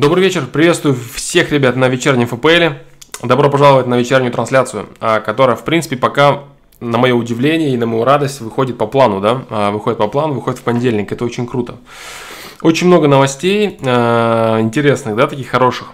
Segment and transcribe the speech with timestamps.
[0.00, 3.22] Добрый вечер, приветствую всех ребят на вечернем ФПЛ.
[3.22, 6.44] Добро пожаловать на вечернюю трансляцию, а, которая, в принципе, пока,
[6.80, 10.32] на мое удивление и на мою радость, выходит по плану, да, а, выходит по плану,
[10.32, 11.76] выходит в понедельник, это очень круто.
[12.62, 15.88] Очень много новостей а, интересных, да, таких хороших.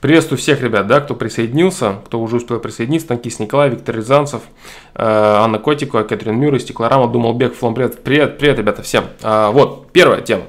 [0.00, 3.06] Приветствую всех ребят, да, кто присоединился, кто уже успел присоединиться.
[3.06, 4.42] Танкист Николай, Виктор Рязанцев,
[4.96, 9.04] Анна Котикова, Кэтрин Мюррей, Стеклорама, Думалбек, Флом, привет, привет, привет, ребята, всем.
[9.22, 10.42] Вот, первая тема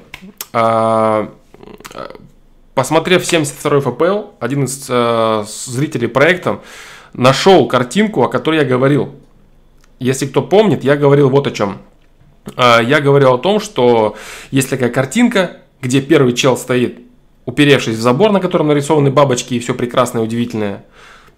[2.78, 6.60] посмотрев 72 ФПЛ, один из э, зрителей проекта
[7.12, 9.16] нашел картинку, о которой я говорил.
[9.98, 11.78] Если кто помнит, я говорил вот о чем.
[12.56, 14.14] Э, я говорил о том, что
[14.52, 17.00] есть такая картинка, где первый чел стоит,
[17.46, 20.84] уперевшись в забор, на котором нарисованы бабочки и все прекрасное и удивительное.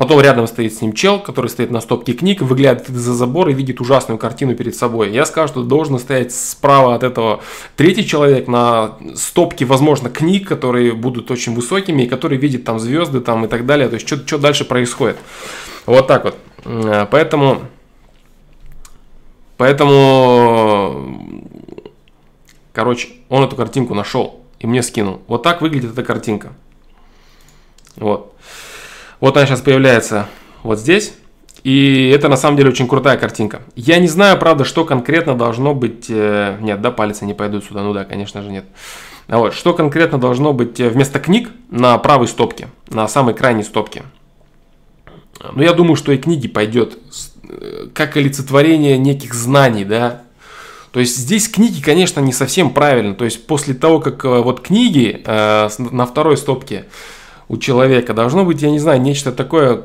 [0.00, 3.54] Потом рядом стоит с ним чел, который стоит на стопке книг, выглядывает из-за забора и
[3.54, 5.12] видит ужасную картину перед собой.
[5.12, 7.42] Я скажу, что должен стоять справа от этого
[7.76, 13.20] третий человек на стопке, возможно, книг, которые будут очень высокими, и который видит там звезды
[13.20, 13.88] там, и так далее.
[13.90, 15.18] То есть, что, что дальше происходит.
[15.84, 16.38] Вот так вот.
[17.10, 17.60] Поэтому...
[19.58, 21.26] Поэтому...
[22.72, 25.20] Короче, он эту картинку нашел и мне скинул.
[25.26, 26.54] Вот так выглядит эта картинка.
[27.96, 28.29] Вот.
[29.20, 30.26] Вот она сейчас появляется
[30.62, 31.14] вот здесь.
[31.62, 33.60] И это на самом деле очень крутая картинка.
[33.76, 36.06] Я не знаю, правда, что конкретно должно быть...
[36.08, 37.82] Э, нет, да, пальцы не пойдут сюда.
[37.82, 38.64] Ну да, конечно же, нет.
[39.28, 44.04] Вот, что конкретно должно быть э, вместо книг на правой стопке, на самой крайней стопке.
[45.54, 46.98] Ну, я думаю, что и книги пойдет
[47.48, 50.22] э, как олицетворение неких знаний, да.
[50.92, 53.14] То есть здесь книги, конечно, не совсем правильно.
[53.14, 56.86] То есть после того, как вот книги э, на второй стопке
[57.50, 58.14] у человека.
[58.14, 59.82] Должно быть, я не знаю, нечто такое,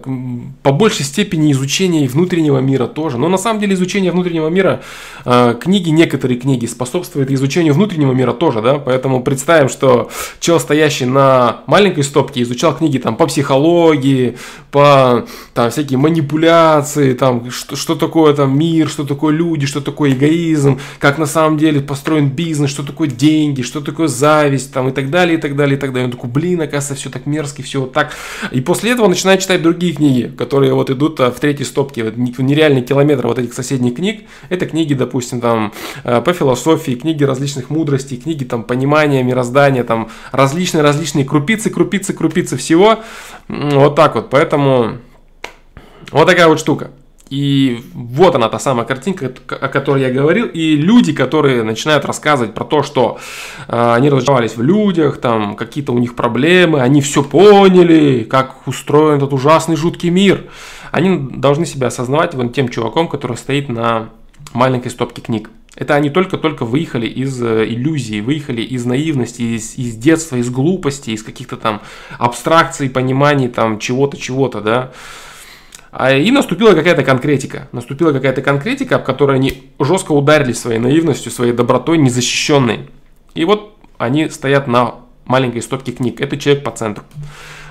[0.62, 3.18] по большей степени изучение внутреннего мира тоже.
[3.18, 4.84] Но на самом деле изучение внутреннего мира,
[5.26, 8.76] э, книги, некоторые книги способствуют изучению внутреннего мира тоже, да.
[8.76, 14.38] Поэтому представим, что человек, стоящий на маленькой стопке, изучал книги там по психологии,
[14.70, 20.12] по там всякие манипуляции, там что, что такое там мир, что такое люди, что такое
[20.12, 24.92] эгоизм, как на самом деле построен бизнес, что такое деньги, что такое зависть, там и
[24.92, 26.06] так далее, и так далее, и так далее.
[26.06, 28.14] Он такой, блин, оказывается, все так мерзко сказки, все вот так.
[28.52, 32.18] И после этого начинает читать другие книги, которые вот идут а, в третьей стопке, вот
[32.18, 34.26] нереальный километр вот этих соседних книг.
[34.50, 35.74] Это книги, допустим, там
[36.04, 42.58] э, по философии, книги различных мудростей, книги там понимания мироздания, там различные-различные крупицы, крупицы, крупицы
[42.58, 43.00] всего.
[43.48, 44.98] Вот так вот, поэтому
[46.12, 46.92] вот такая вот штука.
[47.30, 50.46] И вот она, та самая картинка, о которой я говорил.
[50.48, 53.18] И люди, которые начинают рассказывать про то, что
[53.68, 59.18] э, они разочаровались в людях, там какие-то у них проблемы, они все поняли, как устроен
[59.18, 60.44] этот ужасный жуткий мир.
[60.92, 64.10] Они должны себя осознавать вон тем чуваком, который стоит на
[64.54, 65.50] маленькой стопке книг.
[65.76, 71.10] Это они только-только выехали из э, иллюзии, выехали из наивности, из, из детства, из глупости,
[71.10, 71.82] из каких-то там
[72.18, 74.92] абстракций, пониманий, там чего-то, чего-то, да.
[75.98, 77.70] А, и наступила какая-то конкретика.
[77.72, 82.90] Наступила какая-то конкретика, об которой они жестко ударили своей наивностью, своей добротой, незащищенной.
[83.34, 86.20] И вот они стоят на маленькой стопке книг.
[86.20, 87.06] Это человек по центру.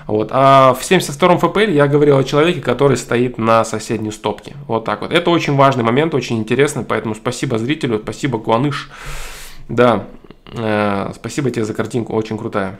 [0.06, 0.30] Вот.
[0.32, 4.54] А в 72-м ФПЛ я говорил о человеке, который стоит на соседней стопке.
[4.68, 5.12] Вот так вот.
[5.12, 8.90] Это очень важный момент, очень интересный, поэтому спасибо зрителю, спасибо Гуаныш.
[9.68, 10.06] Да,
[10.52, 12.78] э, спасибо тебе за картинку, очень крутая.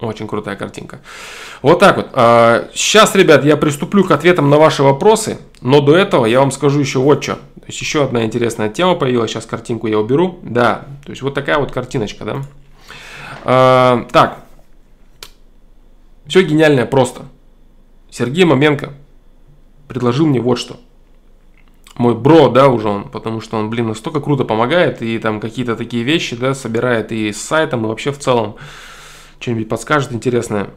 [0.00, 1.00] Очень крутая картинка.
[1.60, 2.08] Вот так вот.
[2.74, 6.50] Сейчас, а, ребят, я приступлю к ответам на ваши вопросы, но до этого я вам
[6.50, 7.34] скажу еще вот что.
[7.34, 9.30] То есть еще одна интересная тема появилась.
[9.30, 10.38] Сейчас картинку я уберу.
[10.42, 12.42] Да, то есть вот такая вот картиночка, да.
[13.44, 14.38] А, так.
[16.26, 17.24] Все гениальное просто.
[18.10, 18.94] Сергей Маменко
[19.86, 20.76] предложил мне вот что.
[21.96, 25.76] Мой бро, да, уже он, потому что он, блин, настолько круто помогает и там какие-то
[25.76, 28.56] такие вещи, да, собирает и с сайтом, и вообще в целом
[29.40, 30.70] что-нибудь подскажет интересное.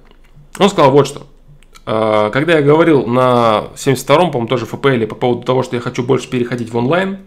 [0.57, 1.27] Он сказал вот что.
[1.85, 6.03] А, когда я говорил на 72-м, по-моему, тоже ФПЛ по поводу того, что я хочу
[6.03, 7.19] больше переходить в онлайн,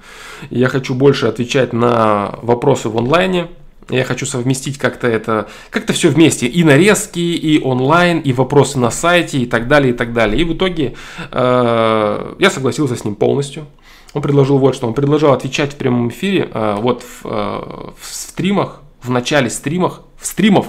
[0.51, 3.49] я хочу больше отвечать на вопросы в онлайне,
[3.89, 8.91] я хочу совместить как-то это, как-то все вместе, и нарезки, и онлайн, и вопросы на
[8.91, 10.41] сайте, и так далее, и так далее.
[10.41, 10.95] И в итоге
[11.31, 13.67] э, я согласился с ним полностью.
[14.13, 18.07] Он предложил вот что, он предложил отвечать в прямом эфире, э, вот в, э, в
[18.15, 20.67] стримах, в начале стримах, в стримов,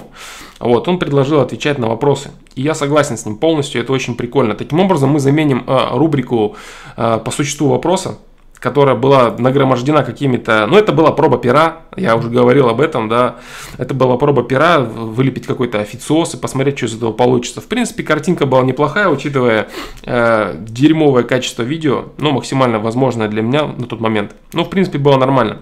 [0.60, 2.30] вот, он предложил отвечать на вопросы.
[2.54, 4.54] И я согласен с ним полностью, это очень прикольно.
[4.54, 6.56] Таким образом, мы заменим э, рубрику
[6.96, 8.18] э, по существу вопроса,
[8.58, 10.66] которая была нагромождена какими-то...
[10.66, 13.36] Ну, это была проба пера, я уже говорил об этом, да.
[13.78, 17.60] Это была проба пера, вылепить какой-то официоз и посмотреть, что из этого получится.
[17.60, 19.68] В принципе, картинка была неплохая, учитывая
[20.04, 24.34] э, дерьмовое качество видео, ну, максимально возможное для меня на тот момент.
[24.52, 25.58] Ну, в принципе, было нормально.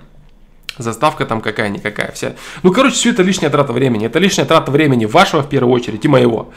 [0.78, 2.34] Заставка там какая-никакая вся.
[2.62, 4.06] Ну, короче, все это лишняя трата времени.
[4.06, 6.50] Это лишняя трата времени вашего в первую очередь и моего.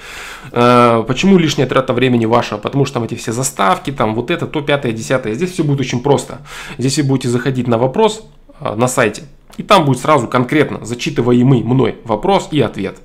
[0.52, 2.58] Э, почему лишняя трата времени вашего?
[2.58, 5.34] Потому что там эти все заставки, там вот это, то, пятое, десятое.
[5.34, 6.40] Здесь все будет очень просто.
[6.78, 8.28] Здесь вы будете заходить на вопрос
[8.60, 9.24] э, на сайте.
[9.58, 12.98] И там будет сразу конкретно зачитываемый мной вопрос и ответ.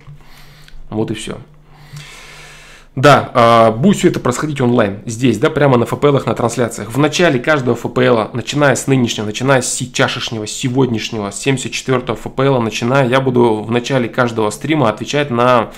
[0.91, 1.39] Вот и все.
[2.97, 6.93] Да, э, будет все это происходить онлайн, здесь, да, прямо на FPL, на трансляциях.
[6.93, 13.09] В начале каждого FPL, начиная с нынешнего, начиная с чашечного, сегодняшнего, с 74-го FPL, начиная,
[13.09, 15.71] я буду в начале каждого стрима отвечать на,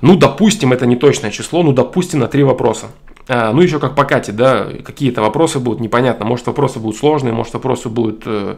[0.00, 2.86] ну, допустим, это не точное число, ну, допустим, на три вопроса.
[3.28, 6.24] А, ну, еще как по Кате, да, какие-то вопросы будут непонятно.
[6.24, 8.56] Может, вопросы будут сложные, может, вопросы будут э,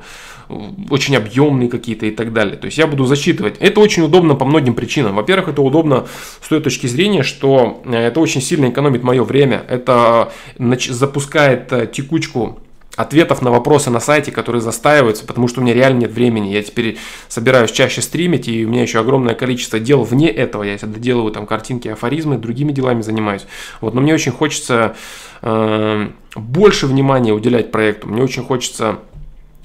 [0.91, 2.57] очень объемные какие-то и так далее.
[2.57, 3.57] То есть я буду засчитывать.
[3.59, 5.17] Это очень удобно по многим причинам.
[5.17, 6.07] Во-первых, это удобно
[6.41, 9.65] с той точки зрения, что э, это очень сильно экономит мое время.
[9.69, 12.61] Это запускает э, текучку
[12.97, 16.49] ответов на вопросы на сайте, которые застаиваются, потому что у меня реально нет времени.
[16.49, 16.99] Я теперь
[17.29, 20.63] собираюсь чаще стримить, и у меня еще огромное количество дел вне этого.
[20.63, 23.47] Я доделываю там картинки, афоризмы, другими делами занимаюсь.
[23.81, 24.97] Вот, но мне очень хочется
[25.43, 28.09] э, больше внимания уделять проекту.
[28.09, 28.99] Мне очень хочется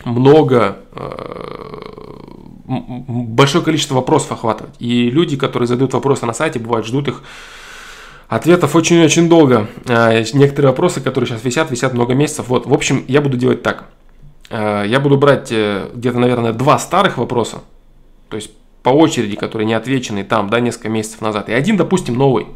[0.04, 1.56] много э,
[2.68, 4.76] большое количество вопросов охватывать.
[4.80, 7.24] И люди, которые задают вопросы на сайте, бывают, ждут их
[8.28, 9.68] Ответов очень-очень долго.
[9.88, 12.48] А, некоторые вопросы, которые сейчас висят, висят много месяцев.
[12.48, 13.86] Вот, в общем, я буду делать так.
[14.50, 17.62] А, я буду брать э, где-то, наверное, два старых вопроса,
[18.30, 18.52] то есть
[18.84, 22.48] по очереди, которые не отвечены там, да, несколько месяцев назад, и один, допустим, новый.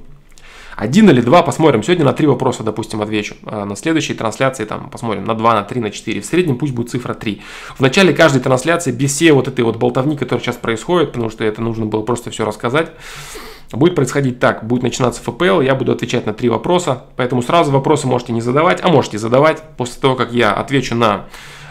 [0.80, 1.84] Один или два посмотрим.
[1.84, 3.36] Сегодня на три вопроса, допустим, отвечу.
[3.44, 6.22] А на следующей трансляции там посмотрим на два, на три, на четыре.
[6.22, 7.42] В среднем пусть будет цифра 3.
[7.76, 11.44] В начале каждой трансляции, без всей вот этой вот болтовни, которая сейчас происходит, потому что
[11.44, 12.92] это нужно было просто все рассказать,
[13.72, 18.08] Будет происходить так, будет начинаться ФПЛ, я буду отвечать на три вопроса, поэтому сразу вопросы
[18.08, 19.62] можете не задавать, а можете задавать.
[19.78, 21.26] После того, как я отвечу на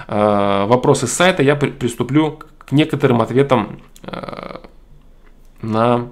[0.07, 4.59] э, вопросы с сайта, я при, приступлю к некоторым ответам э,
[5.61, 6.07] на,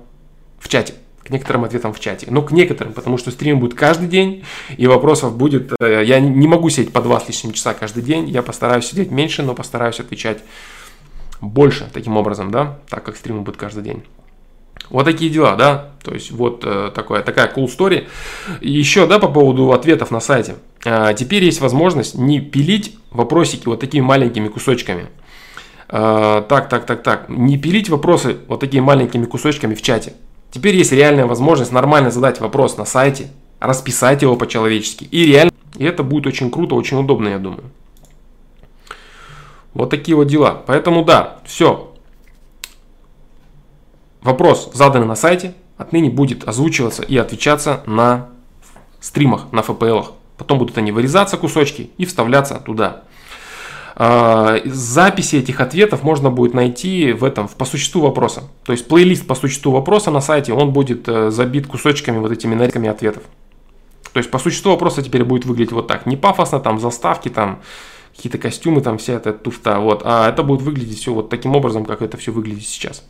[0.58, 0.94] в чате.
[1.26, 2.28] К некоторым ответам в чате.
[2.30, 4.44] Но к некоторым, потому что стрим будет каждый день,
[4.76, 5.72] и вопросов будет...
[5.80, 9.10] Э, я не могу сидеть по два с лишним часа каждый день, я постараюсь сидеть
[9.10, 10.38] меньше, но постараюсь отвечать
[11.40, 14.04] больше таким образом, да, так как стримы будут каждый день.
[14.90, 15.90] Вот такие дела, да.
[16.04, 18.06] То есть вот э, такое, такая cool story.
[18.60, 20.56] Еще, да, по поводу ответов на сайте.
[20.84, 25.06] Э, теперь есть возможность не пилить вопросики вот такими маленькими кусочками.
[25.88, 27.28] Э, так, так, так, так.
[27.28, 30.12] Не пилить вопросы вот такими маленькими кусочками в чате.
[30.50, 35.04] Теперь есть реальная возможность нормально задать вопрос на сайте, расписать его по-человечески.
[35.04, 37.64] И реально, и это будет очень круто, очень удобно, я думаю.
[39.74, 40.62] Вот такие вот дела.
[40.66, 41.92] Поэтому да, все,
[44.26, 48.28] Вопрос, заданный на сайте, отныне будет озвучиваться и отвечаться на
[48.98, 50.06] стримах, на FPL.
[50.36, 53.04] Потом будут они вырезаться кусочки и вставляться туда.
[53.98, 58.42] А, записи этих ответов можно будет найти в этом, в по существу вопроса.
[58.64, 62.54] То есть плейлист по существу вопроса на сайте, он будет э, забит кусочками вот этими
[62.54, 63.22] нарезками ответов.
[64.12, 66.04] То есть по существу вопроса теперь будет выглядеть вот так.
[66.04, 67.60] Не пафосно, там заставки, там
[68.14, 69.78] какие-то костюмы, там вся эта туфта.
[69.80, 70.02] Вот.
[70.04, 73.02] А это будет выглядеть все вот таким образом, как это все выглядит сейчас.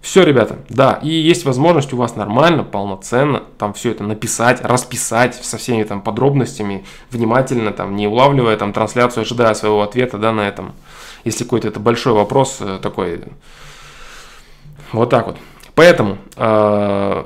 [0.00, 5.34] Все, ребята, да, и есть возможность у вас нормально, полноценно там все это написать, расписать
[5.34, 10.48] со всеми там подробностями, внимательно там, не улавливая там трансляцию, ожидая своего ответа, да, на
[10.48, 10.72] этом.
[11.24, 13.24] Если какой-то это большой вопрос э, такой,
[14.92, 15.36] вот так вот.
[15.74, 17.24] Поэтому, э,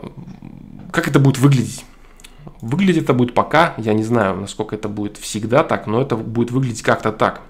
[0.91, 1.85] как это будет выглядеть?
[2.61, 6.51] Выглядит это будет пока, я не знаю, насколько это будет всегда так, но это будет
[6.51, 7.43] выглядеть как-то так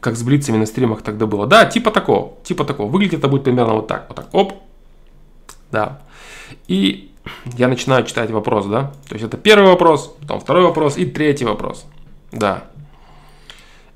[0.00, 1.46] как с блицами на стримах тогда было.
[1.46, 2.90] Да, типа такого, типа такого.
[2.90, 4.06] Выглядит это будет примерно вот так.
[4.08, 4.54] Вот так, оп.
[5.70, 6.00] Да.
[6.68, 7.10] И
[7.56, 8.92] я начинаю читать вопрос, да.
[9.08, 11.86] То есть это первый вопрос, потом второй вопрос и третий вопрос.
[12.30, 12.64] Да.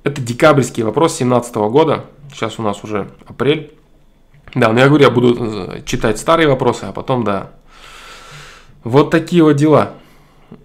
[0.05, 2.05] Это декабрьский вопрос 2017 года.
[2.33, 3.73] Сейчас у нас уже апрель.
[4.55, 7.51] Да, но я говорю, я буду э, читать старые вопросы, а потом, да.
[8.85, 9.95] Вот такие вот дела.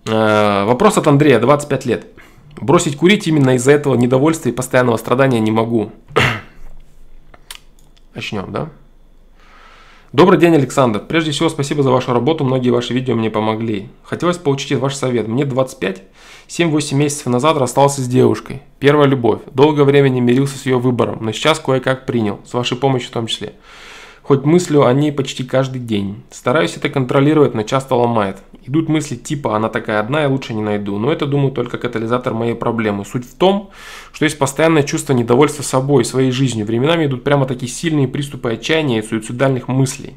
[0.06, 2.08] Э, вопрос от Андрея, 25 лет.
[2.60, 5.92] Бросить курить именно из-за этого недовольства и постоянного страдания не могу.
[8.14, 8.70] Начнем, да?
[10.14, 11.00] Добрый день, Александр.
[11.00, 12.44] Прежде всего, спасибо за вашу работу.
[12.44, 13.88] Многие ваши видео мне помогли.
[14.04, 15.30] Хотелось получить ваш совет.
[15.30, 16.04] Мне 25.
[16.50, 18.62] 7-8 месяцев назад расстался с девушкой.
[18.80, 19.40] Первая любовь.
[19.54, 22.42] Долгое время не мирился с ее выбором, но сейчас кое-как принял.
[22.46, 23.54] С вашей помощью в том числе.
[24.22, 26.24] Хоть мыслю о ней почти каждый день.
[26.30, 28.38] Стараюсь это контролировать, но часто ломает.
[28.64, 30.98] Идут мысли типа «она такая одна, я лучше не найду».
[31.00, 33.06] Но это, думаю, только катализатор моей проблемы.
[33.06, 33.72] Суть в том,
[34.14, 36.66] что есть постоянное чувство недовольства собой, своей жизнью.
[36.68, 40.16] Временами идут прямо такие сильные приступы отчаяния и суицидальных мыслей.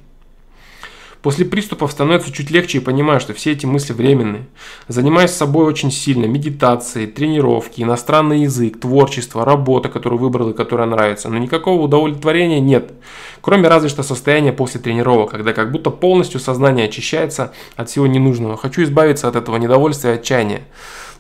[1.25, 4.45] После приступов становится чуть легче и понимаю, что все эти мысли временные.
[4.89, 11.31] Занимаюсь собой очень сильно, медитацией, тренировки, иностранный язык, творчество, работа, которую выбрал и которая нравится.
[11.31, 12.93] Но никакого удовлетворения нет.
[13.41, 18.59] Кроме разве что состояния после тренировок, когда как будто полностью сознание очищается от всего ненужного.
[18.59, 20.61] Хочу избавиться от этого недовольствия и отчаяния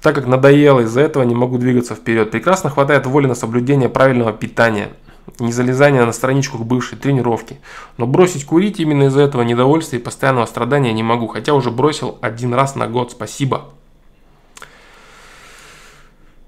[0.02, 2.30] так как надоело, из-за этого не могу двигаться вперед.
[2.30, 4.90] Прекрасно хватает воли на соблюдение правильного питания,
[5.38, 7.60] не залезание на страничку к бывшей тренировки.
[7.96, 12.18] Но бросить курить именно из-за этого недовольствия и постоянного страдания не могу, хотя уже бросил
[12.20, 13.12] один раз на год.
[13.12, 13.70] Спасибо.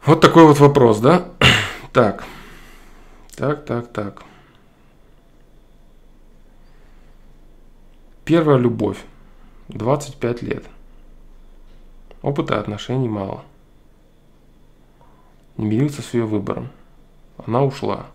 [0.04, 1.28] Вот такой вот вопрос, да?
[1.92, 2.24] Так.
[3.36, 4.22] Так, так, так.
[8.24, 8.98] Первая любовь.
[9.68, 10.64] 25 лет.
[12.22, 13.44] Опыта отношений мало.
[15.56, 16.68] Не мирился с ее выбором.
[17.38, 18.06] Она ушла.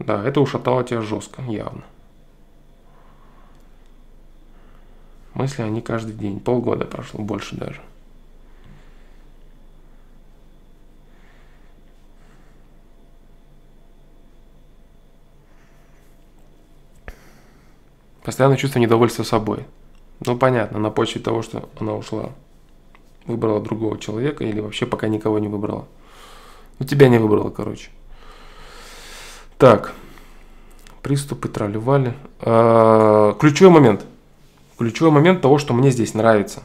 [0.00, 1.82] Да, это ушатало тебя жестко, явно.
[5.34, 6.40] Мысли они каждый день.
[6.40, 7.82] Полгода прошло, больше даже.
[18.24, 19.66] Постоянное чувство недовольства собой.
[20.24, 22.30] Ну, понятно, на почве того, что она ушла.
[23.26, 25.86] Выбрала другого человека или вообще пока никого не выбрала.
[26.78, 27.90] Ну, тебя не выбрала, короче.
[29.60, 29.92] Так.
[31.02, 32.14] Приступы тролливали.
[32.40, 34.06] А, ключевой момент.
[34.78, 36.62] Ключевой момент того, что мне здесь нравится.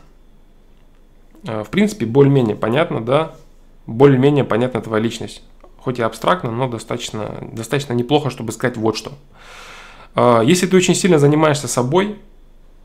[1.46, 3.36] А, в принципе, более-менее понятно, да?
[3.86, 5.44] Более-менее понятна твоя личность.
[5.78, 9.12] Хоть и абстрактно, но достаточно, достаточно неплохо, чтобы сказать вот что.
[10.16, 12.18] А, если ты очень сильно занимаешься собой,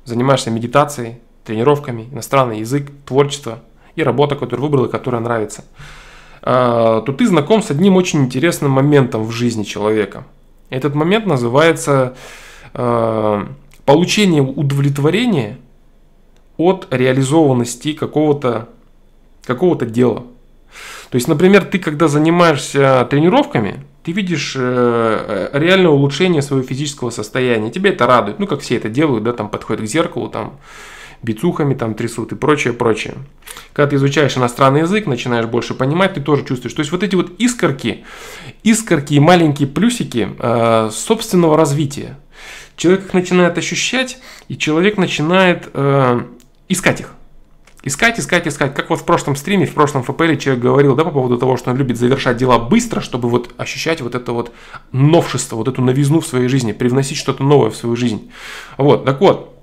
[0.04, 3.60] занимаешься медитацией, тренировками, иностранный язык, творчество
[3.94, 5.64] и работа, которую выбрал и которая нравится,
[6.42, 10.24] то ты знаком с одним очень интересным моментом в жизни человека.
[10.70, 12.14] Этот момент называется
[12.72, 13.46] а,
[13.84, 15.58] получение удовлетворения
[16.56, 18.68] от реализованности какого-то
[19.44, 20.24] какого дела.
[21.10, 27.70] То есть, например, ты когда занимаешься тренировками, ты видишь э, реальное улучшение своего физического состояния.
[27.70, 28.38] Тебя это радует.
[28.38, 30.58] Ну, как все это делают, да, там подходят к зеркалу, там
[31.22, 33.14] бицухами там трясут и прочее, прочее.
[33.72, 36.74] Когда ты изучаешь иностранный язык, начинаешь больше понимать, ты тоже чувствуешь.
[36.74, 38.04] То есть вот эти вот искорки,
[38.62, 42.18] искорки и маленькие плюсики э, собственного развития.
[42.76, 46.22] Человек их начинает ощущать, и человек начинает э,
[46.68, 47.12] искать их.
[47.82, 48.74] Искать, искать, искать.
[48.74, 51.70] Как вот в прошлом стриме, в прошлом ФПЛ человек говорил, да, по поводу того, что
[51.70, 54.52] он любит завершать дела быстро, чтобы вот ощущать вот это вот
[54.92, 58.30] новшество, вот эту новизну в своей жизни, привносить что-то новое в свою жизнь.
[58.76, 59.59] Вот, так вот,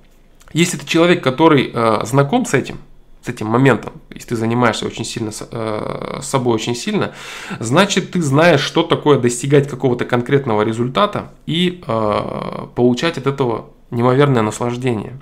[0.53, 2.77] если ты человек, который э, знаком с этим,
[3.21, 7.13] с этим моментом, если ты занимаешься очень сильно э, собой очень сильно,
[7.59, 14.41] значит ты знаешь, что такое достигать какого-то конкретного результата и э, получать от этого неимоверное
[14.41, 15.19] наслаждение.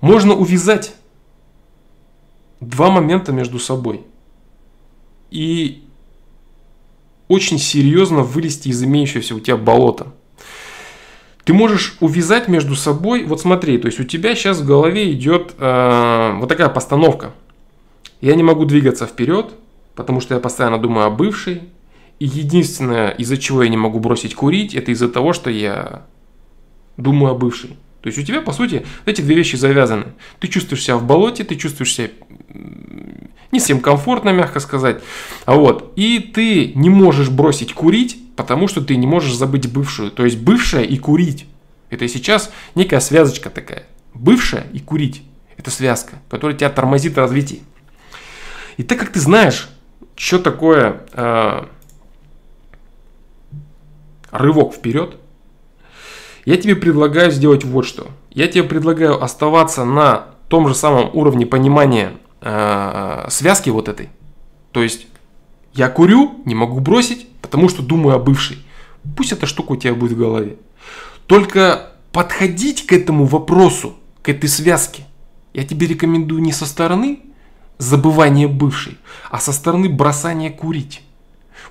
[0.00, 0.94] Можно увязать
[2.60, 4.02] два момента между собой
[5.30, 5.82] и
[7.28, 10.12] очень серьезно вылезти из имеющегося у тебя болота.
[11.46, 15.54] Ты можешь увязать между собой, вот смотри, то есть у тебя сейчас в голове идет
[15.60, 17.34] э, вот такая постановка.
[18.20, 19.52] Я не могу двигаться вперед,
[19.94, 21.62] потому что я постоянно думаю о бывшей.
[22.18, 26.02] И единственное, из-за чего я не могу бросить курить, это из-за того, что я
[26.96, 27.76] думаю о бывшей.
[28.00, 30.06] То есть у тебя, по сути, эти две вещи завязаны.
[30.40, 32.10] Ты чувствуешь себя в болоте, ты чувствуешь себя
[33.52, 35.00] не всем комфортно, мягко сказать.
[35.44, 40.10] А вот, и ты не можешь бросить курить, потому что ты не можешь забыть бывшую.
[40.10, 41.46] То есть бывшая и курить.
[41.90, 43.84] Это сейчас некая связочка такая.
[44.14, 45.22] Бывшая и курить.
[45.56, 47.62] Это связка, которая тебя тормозит в развитии.
[48.76, 49.70] И так как ты знаешь,
[50.14, 51.64] что такое э,
[54.30, 55.16] рывок вперед,
[56.44, 58.08] я тебе предлагаю сделать вот что.
[58.30, 62.12] Я тебе предлагаю оставаться на том же самом уровне понимания
[62.42, 64.10] э, связки вот этой.
[64.72, 65.06] То есть
[65.76, 68.58] я курю, не могу бросить, потому что думаю о бывшей.
[69.16, 70.56] Пусть эта штука у тебя будет в голове.
[71.26, 75.06] Только подходить к этому вопросу, к этой связке,
[75.52, 77.20] я тебе рекомендую не со стороны
[77.78, 78.98] забывания бывшей,
[79.30, 81.02] а со стороны бросания курить.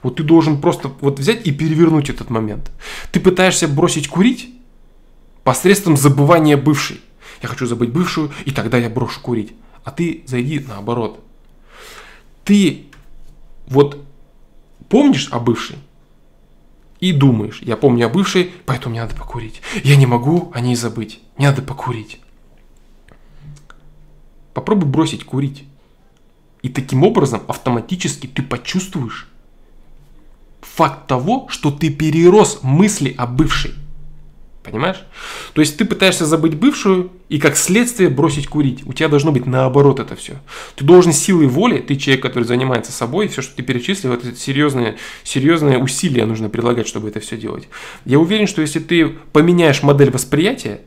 [0.04, 2.72] Вот ты должен просто вот взять и перевернуть этот момент.
[3.12, 4.54] Ты пытаешься бросить курить
[5.44, 7.02] посредством забывания бывшей.
[7.42, 9.54] Я хочу забыть бывшую, и тогда я брошу курить.
[9.84, 11.20] А ты зайди наоборот.
[12.44, 12.86] Ты
[13.68, 14.04] вот
[14.90, 15.78] помнишь о бывшей
[17.00, 19.62] и думаешь, я помню о бывшей, поэтому мне надо покурить.
[19.84, 22.20] Я не могу о ней забыть, мне надо покурить.
[24.54, 25.66] Попробуй бросить курить.
[26.62, 29.28] И таким образом автоматически ты почувствуешь
[30.62, 33.76] факт того, что ты перерос мысли о бывшей.
[34.66, 35.04] Понимаешь?
[35.54, 38.82] То есть ты пытаешься забыть бывшую и как следствие бросить курить.
[38.86, 40.34] У тебя должно быть наоборот это все.
[40.76, 44.98] Ты должен силой воли, ты человек, который занимается собой, все, что ты перечислил, это серьезные,
[45.24, 47.70] серьезные усилия нужно прилагать, чтобы это все делать.
[48.06, 50.82] Я уверен, что если ты поменяешь модель восприятия,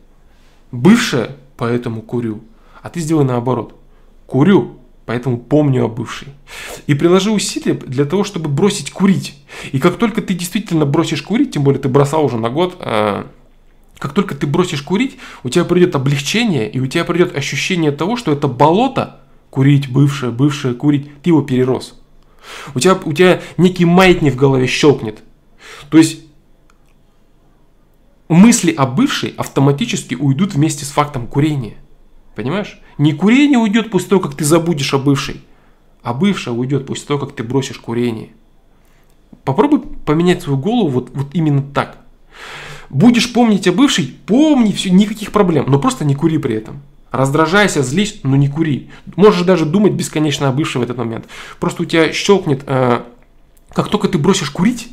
[0.73, 2.43] бывшая, поэтому курю,
[2.83, 3.75] а ты сделай наоборот.
[4.27, 6.29] Курю, поэтому помню о бывшей.
[6.87, 9.35] И приложи усилия для того, чтобы бросить курить.
[9.73, 13.27] И как только ты действительно бросишь курить, тем более ты бросал уже на год, а,
[13.99, 18.17] как только ты бросишь курить, у тебя придет облегчение, и у тебя придет ощущение того,
[18.17, 22.01] что это болото, курить, бывшее, бывшее, курить, ты его перерос.
[22.75, 25.23] У тебя, у тебя некий маятник в голове щелкнет.
[25.91, 26.21] То есть
[28.29, 31.77] мысли о бывшей автоматически уйдут вместе с фактом курения.
[32.37, 32.81] Понимаешь?
[32.99, 35.43] Не курение уйдет после того, как ты забудешь о бывшей,
[36.03, 38.31] а бывшая уйдет после того, как ты бросишь курение.
[39.45, 41.99] Попробуй поменять свою голову вот, вот именно так.
[42.91, 46.83] Будешь помнить о бывшей, помни, все, никаких проблем, но просто не кури при этом.
[47.11, 48.91] Раздражайся, злись, но не кури.
[49.17, 51.27] Можешь даже думать бесконечно о бывшей в этот момент.
[51.59, 53.03] Просто у тебя щелкнет, э,
[53.73, 54.89] как только ты бросишь курить,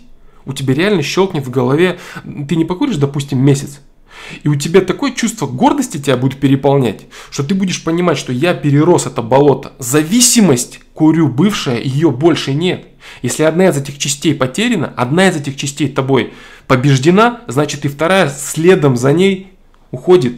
[0.46, 2.00] у тебя реально щелкнет в голове,
[2.48, 3.82] ты не покуришь, допустим, месяц,
[4.44, 8.54] и у тебя такое чувство гордости тебя будет переполнять, что ты будешь понимать, что я
[8.54, 9.74] перерос это болото.
[9.80, 12.88] Зависимость, курю бывшая, ее больше нет.
[13.22, 16.34] Если одна из этих частей потеряна, одна из этих частей тобой
[16.68, 19.54] побеждена, значит и вторая следом за ней
[19.92, 20.34] уходит.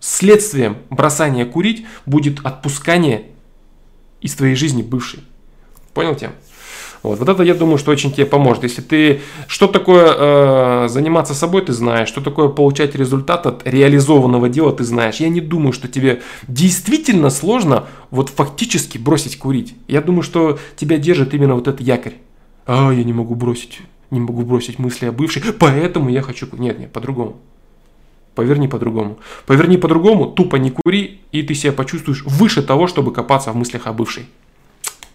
[0.00, 3.26] Следствием бросания курить будет отпускание
[4.20, 5.20] из твоей жизни бывшей.
[5.94, 6.32] Понял тебя?
[7.06, 8.64] Вот, вот это, я думаю, что очень тебе поможет.
[8.64, 14.48] Если ты что такое э, заниматься собой, ты знаешь, что такое получать результат от реализованного
[14.48, 15.16] дела, ты знаешь.
[15.16, 19.74] Я не думаю, что тебе действительно сложно вот фактически бросить курить.
[19.86, 22.14] Я думаю, что тебя держит именно вот этот якорь.
[22.66, 26.48] А, я не могу бросить, не могу бросить мысли о бывшей, поэтому я хочу...
[26.58, 27.36] Нет, нет, по-другому.
[28.34, 29.18] Поверни по-другому.
[29.46, 33.86] Поверни по-другому, тупо не кури, и ты себя почувствуешь выше того, чтобы копаться в мыслях
[33.86, 34.26] о бывшей.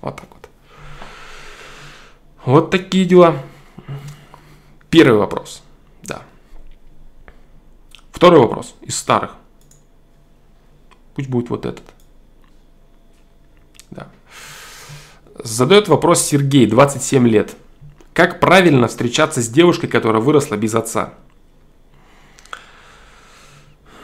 [0.02, 0.41] Вот так вот.
[2.46, 3.36] Вот такие дела.
[4.90, 5.62] Первый вопрос.
[6.04, 6.24] Да.
[8.12, 9.36] Второй вопрос из старых.
[11.16, 11.86] Пусть будет вот этот.
[13.92, 14.08] Да.
[15.44, 17.56] Задает вопрос Сергей, 27 лет.
[18.14, 21.14] Как правильно встречаться с девушкой, которая выросла без отца?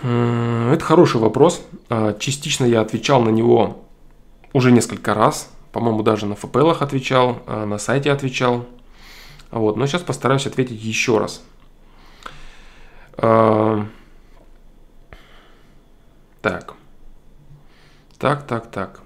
[0.02, 1.62] Это хороший вопрос.
[1.90, 3.84] А, частично я отвечал на него
[4.54, 8.66] уже несколько раз по-моему, даже на ФПЛах отвечал, а, на сайте отвечал.
[9.52, 11.44] Вот, но сейчас постараюсь ответить еще раз.
[13.16, 13.86] А,
[16.42, 16.74] так.
[18.18, 19.02] Так, так, так.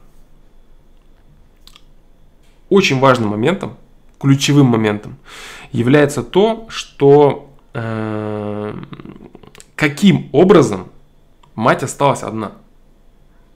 [2.69, 3.75] Очень важным моментом,
[4.17, 5.17] ключевым моментом
[5.73, 8.73] является то, что э,
[9.75, 10.89] каким образом
[11.53, 12.53] мать осталась одна.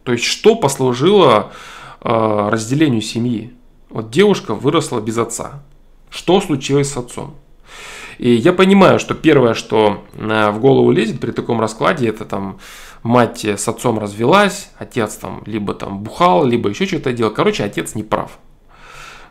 [0.04, 1.54] То есть, что послужило Э,
[2.06, 3.54] разделению семьи.
[3.89, 5.63] Вот девушка выросла без отца.
[6.10, 7.36] Что случилось с отцом?
[8.18, 12.60] И я понимаю, что первое, что э, в голову лезет при таком раскладе, это там
[13.04, 17.34] мать с отцом развелась, отец там либо там бухал, либо еще что-то делал.
[17.34, 18.38] Короче, отец не прав.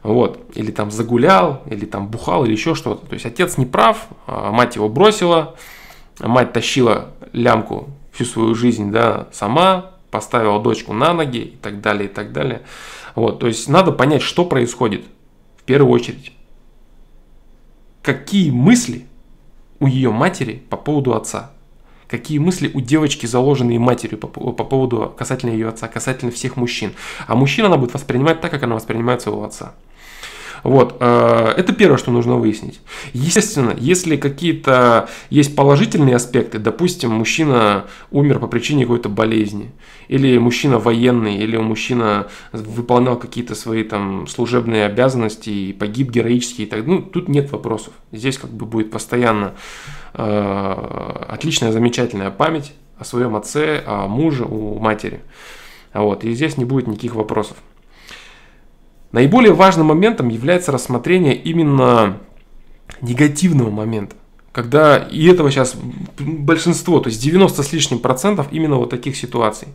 [0.02, 0.38] Вот.
[0.54, 3.06] Или там загулял, или там бухал, или еще что-то.
[3.06, 5.54] То есть отец не прав, а мать его бросила,
[6.20, 12.09] мать тащила лямку всю свою жизнь да, сама, поставила дочку на ноги и так далее,
[12.09, 12.62] и так далее.
[13.16, 15.05] Вот, то есть надо понять, что происходит
[15.57, 16.31] в первую очередь.
[18.00, 19.07] Какие мысли
[19.81, 21.50] у ее матери по поводу отца?
[22.07, 26.92] Какие мысли у девочки, заложенные матерью по, по поводу касательно ее отца, касательно всех мужчин?
[27.27, 29.74] А мужчина она будет воспринимать так, как она воспринимает своего отца.
[30.64, 32.81] Вот, э, это первое, что нужно выяснить.
[33.12, 39.72] Естественно, если какие-то есть положительные аспекты, допустим, мужчина умер по причине какой-то болезни,
[40.09, 46.66] или мужчина военный, или мужчина выполнял какие-то свои там служебные обязанности и погиб героически, и
[46.66, 47.92] так, ну, тут нет вопросов.
[48.11, 49.53] Здесь как бы будет постоянно
[50.14, 55.20] э, отличная, замечательная память о своем отце, о муже, у матери.
[55.92, 57.59] Вот, и здесь не будет никаких вопросов.
[59.14, 62.18] Наиболее важным моментом является рассмотрение именно
[63.00, 64.16] негативного момента.
[64.54, 65.74] Когда и этого сейчас
[66.16, 69.66] большинство, то есть 90 с лишним процентов именно вот таких ситуаций.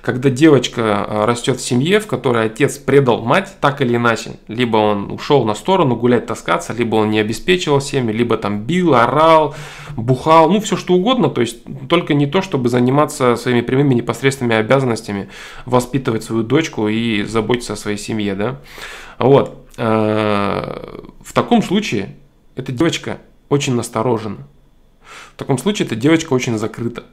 [0.00, 4.38] Когда девочка а, растет в семье, в которой отец предал мать так или иначе.
[4.48, 8.94] Либо он ушел на сторону гулять, таскаться, либо он не обеспечивал семью, либо там бил,
[8.94, 9.54] орал,
[9.98, 11.58] бухал, ну все что угодно, то есть
[11.90, 15.28] только не то, чтобы заниматься своими прямыми непосредственными обязанностями,
[15.66, 18.60] воспитывать свою дочку и заботиться о своей семье, да.
[19.18, 19.68] Вот.
[19.76, 22.16] Э, в таком случае
[22.56, 23.18] эта девочка
[23.52, 24.48] очень насторожена.
[25.34, 27.04] В таком случае эта девочка очень закрыта.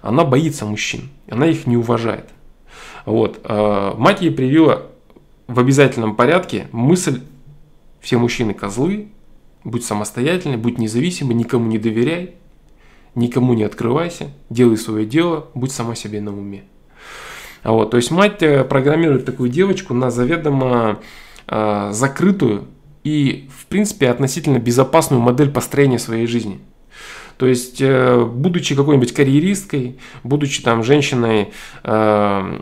[0.00, 2.28] Она боится мужчин, она их не уважает.
[3.04, 3.40] Вот.
[3.42, 4.82] А, мать ей привила
[5.48, 7.22] в обязательном порядке мысль
[8.00, 9.08] «все мужчины козлы,
[9.64, 12.36] будь самостоятельный, будь независимый, никому не доверяй,
[13.16, 16.62] никому не открывайся, делай свое дело, будь сама себе на уме».
[17.64, 21.00] Вот, то есть мать э, программирует такую девочку на заведомо
[21.48, 22.68] э, закрытую
[23.06, 26.58] и, в принципе, относительно безопасную модель построения своей жизни.
[27.38, 31.52] То есть, э, будучи какой-нибудь карьеристкой, будучи там женщиной
[31.84, 32.60] э,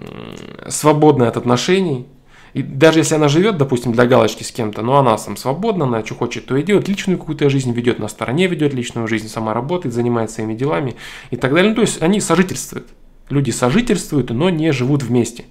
[0.69, 2.07] свободной от отношений,
[2.53, 6.05] и даже если она живет, допустим, для галочки с кем-то, но она сам свободна, она
[6.05, 9.55] что хочет, то и делает, личную какую-то жизнь ведет, на стороне ведет личную жизнь, сама
[9.55, 10.95] работает, занимается своими делами
[11.31, 11.71] и так далее.
[11.71, 12.89] Ну, то есть они сожительствуют.
[13.31, 15.47] Люди сожительствуют, но не живут вместе.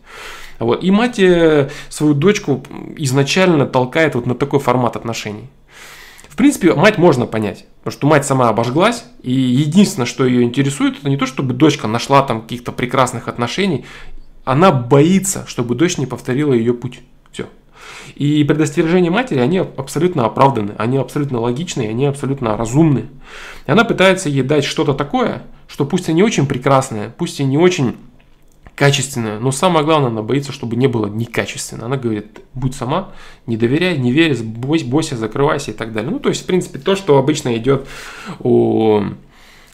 [0.60, 0.84] Вот.
[0.84, 2.64] И мать э, свою дочку
[2.98, 5.50] изначально толкает вот на такой формат отношений.
[6.34, 10.98] В принципе, мать можно понять, потому что мать сама обожглась, и единственное, что ее интересует,
[10.98, 13.86] это не то, чтобы дочка нашла там каких-то прекрасных отношений,
[14.44, 17.02] она боится, чтобы дочь не повторила ее путь.
[17.32, 17.46] Все.
[18.16, 23.06] И предостережения матери, они абсолютно оправданы, они абсолютно логичные, они абсолютно разумные.
[23.68, 27.44] И она пытается ей дать что-то такое, что пусть и не очень прекрасное, пусть и
[27.44, 27.96] не очень
[28.76, 31.86] качественное, но самое главное, она боится, чтобы не было некачественно.
[31.86, 33.10] Она говорит, будь сама,
[33.46, 36.12] не доверяй, не верь, бойся, бойся, закрывайся и так далее.
[36.12, 37.88] Ну, то есть, в принципе, то, что обычно идет
[38.40, 39.04] у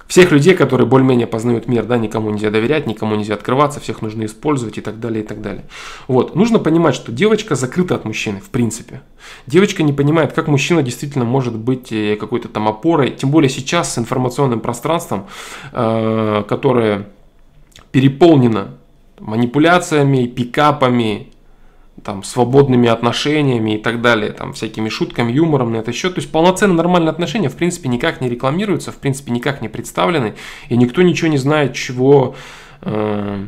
[0.10, 4.26] всех людей, которые более-менее познают мир, да, никому нельзя доверять, никому нельзя открываться, всех нужно
[4.26, 5.66] использовать и так далее, и так далее.
[6.08, 9.02] Вот, нужно понимать, что девочка закрыта от мужчины, в принципе.
[9.46, 13.94] Девочка не понимает, как мужчина действительно может быть э, какой-то там опорой, тем более сейчас
[13.94, 15.28] с информационным пространством,
[15.72, 17.10] э, которое
[17.92, 18.79] переполнено
[19.20, 21.30] манипуляциями, пикапами,
[22.04, 26.16] там, свободными отношениями и так далее, там, всякими шутками, юмором на этот счет.
[26.16, 30.36] То есть полноценно нормальные отношения, в принципе, никак не рекламируются, в принципе, никак не представлены,
[30.70, 32.36] и никто ничего не знает, чего,
[32.82, 33.46] э,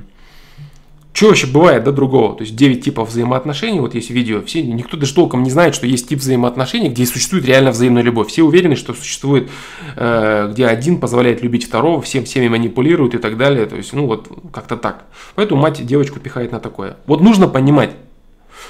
[1.13, 2.35] что вообще бывает, да, другого?
[2.35, 5.85] То есть 9 типов взаимоотношений, вот есть видео, все, никто даже толком не знает, что
[5.85, 8.29] есть тип взаимоотношений, где существует реально взаимная любовь.
[8.29, 9.49] Все уверены, что существует,
[9.97, 13.65] э, где один позволяет любить второго, всем всеми манипулируют и так далее.
[13.65, 15.05] То есть, ну вот, как-то так.
[15.35, 16.95] Поэтому мать девочку пихает на такое.
[17.07, 17.91] Вот нужно понимать,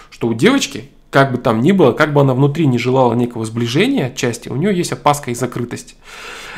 [0.09, 3.45] что у девочки, как бы там ни было, как бы она внутри не желала некого
[3.45, 5.95] сближения отчасти, у нее есть опаска и закрытость.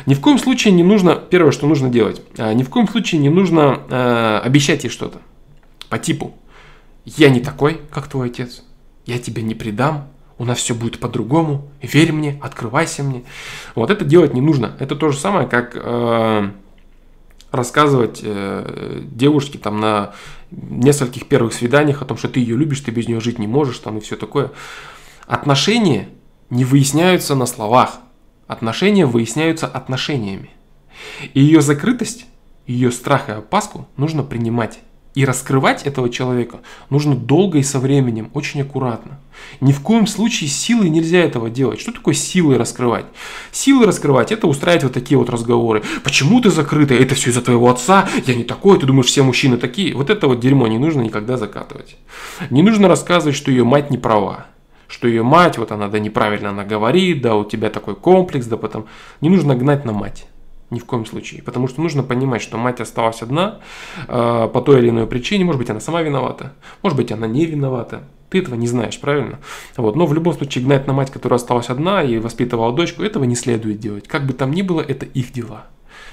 [0.06, 3.20] Ни в коем случае не нужно, первое, что нужно делать, э, ни в коем случае
[3.20, 5.20] не нужно э, обещать ей что-то
[5.94, 6.34] по типу
[7.04, 8.64] «Я не такой, как твой отец,
[9.06, 13.22] я тебя не предам, у нас все будет по-другому, верь мне, открывайся мне».
[13.76, 14.74] Вот это делать не нужно.
[14.80, 16.50] Это то же самое, как э,
[17.52, 20.14] рассказывать э, девушке там на
[20.50, 23.78] нескольких первых свиданиях о том, что ты ее любишь, ты без нее жить не можешь,
[23.78, 24.50] там и все такое.
[25.28, 26.08] Отношения
[26.50, 28.00] не выясняются на словах.
[28.48, 30.50] Отношения выясняются отношениями.
[31.34, 32.26] И ее закрытость,
[32.66, 34.80] ее страх и опаску нужно принимать.
[35.14, 39.20] И раскрывать этого человека нужно долго и со временем, очень аккуратно.
[39.60, 41.80] Ни в коем случае силой нельзя этого делать.
[41.80, 43.06] Что такое силой раскрывать?
[43.52, 45.84] Силой раскрывать это устраивать вот такие вот разговоры.
[46.02, 46.98] Почему ты закрытая?
[46.98, 48.08] Это все из-за твоего отца.
[48.26, 48.78] Я не такой.
[48.80, 49.94] Ты думаешь, все мужчины такие?
[49.94, 51.96] Вот это вот дерьмо не нужно никогда закатывать.
[52.50, 54.46] Не нужно рассказывать, что ее мать не права.
[54.88, 58.56] Что ее мать, вот она, да неправильно она говорит, да у тебя такой комплекс, да
[58.56, 58.86] потом.
[59.20, 60.26] Не нужно гнать на мать.
[60.70, 61.42] Ни в коем случае.
[61.42, 63.60] Потому что нужно понимать, что мать осталась одна
[64.08, 65.44] э, по той или иной причине.
[65.44, 66.54] Может быть, она сама виновата.
[66.82, 68.04] Может быть, она не виновата.
[68.30, 69.38] Ты этого не знаешь, правильно?
[69.76, 69.94] Вот.
[69.94, 73.36] Но в любом случае гнать на мать, которая осталась одна и воспитывала дочку, этого не
[73.36, 74.08] следует делать.
[74.08, 75.66] Как бы там ни было, это их дела.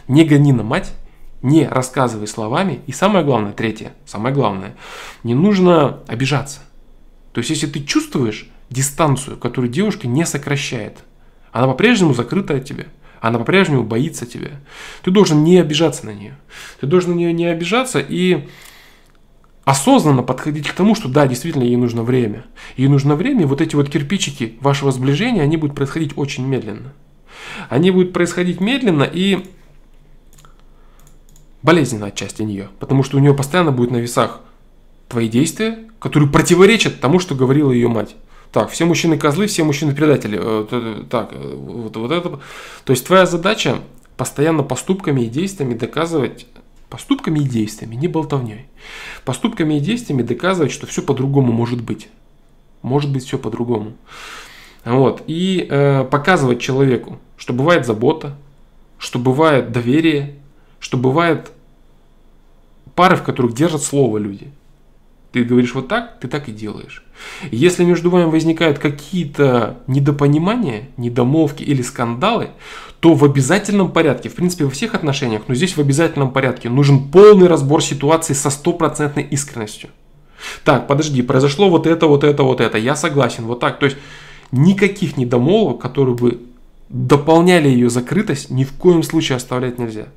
[0.07, 0.93] Не гони на мать,
[1.41, 2.81] не рассказывай словами.
[2.87, 4.75] И самое главное, третье, самое главное,
[5.23, 6.59] не нужно обижаться.
[7.31, 10.97] То есть, если ты чувствуешь дистанцию, которую девушка не сокращает,
[11.53, 12.85] она по-прежнему закрыта от тебя–
[13.21, 14.49] она по-прежнему боится тебя.
[15.03, 16.35] Ты должен не обижаться на нее.
[16.79, 18.47] Ты должен на нее не обижаться и
[19.63, 22.45] осознанно подходить к тому, что да, действительно, ей нужно время.
[22.77, 26.93] Ей нужно время, и вот эти вот кирпичики вашего сближения, они будут происходить очень медленно.
[27.69, 29.45] Они будут происходить медленно и
[31.61, 34.41] болезненно отчасти нее, потому что у нее постоянно будет на весах
[35.09, 38.15] твои действия, которые противоречат тому, что говорила ее мать.
[38.51, 40.39] Так, все мужчины козлы, все мужчины предатели.
[40.41, 42.39] Э, так, э, вот, вот это.
[42.83, 43.77] То есть твоя задача
[44.17, 46.45] постоянно поступками и действиями доказывать,
[46.89, 48.65] поступками и действиями, не болтовней,
[49.23, 52.09] поступками и действиями доказывать, что все по-другому может быть.
[52.81, 53.93] Может быть все по-другому.
[54.83, 55.23] Вот.
[55.27, 58.35] И э, показывать человеку, что бывает забота,
[58.97, 60.35] что бывает доверие,
[60.79, 61.51] что бывает
[62.95, 64.51] пары, в которых держат слово люди.
[65.31, 67.03] Ты говоришь вот так, ты так и делаешь.
[67.51, 72.49] Если между вами возникают какие-то недопонимания, недомолвки или скандалы,
[72.99, 77.09] то в обязательном порядке, в принципе во всех отношениях, но здесь в обязательном порядке нужен
[77.09, 79.89] полный разбор ситуации со стопроцентной искренностью.
[80.63, 83.79] Так, подожди, произошло вот это, вот это, вот это, я согласен, вот так.
[83.79, 83.97] То есть
[84.51, 86.41] никаких недомолвок, которые бы
[86.89, 90.07] дополняли ее закрытость, ни в коем случае оставлять нельзя.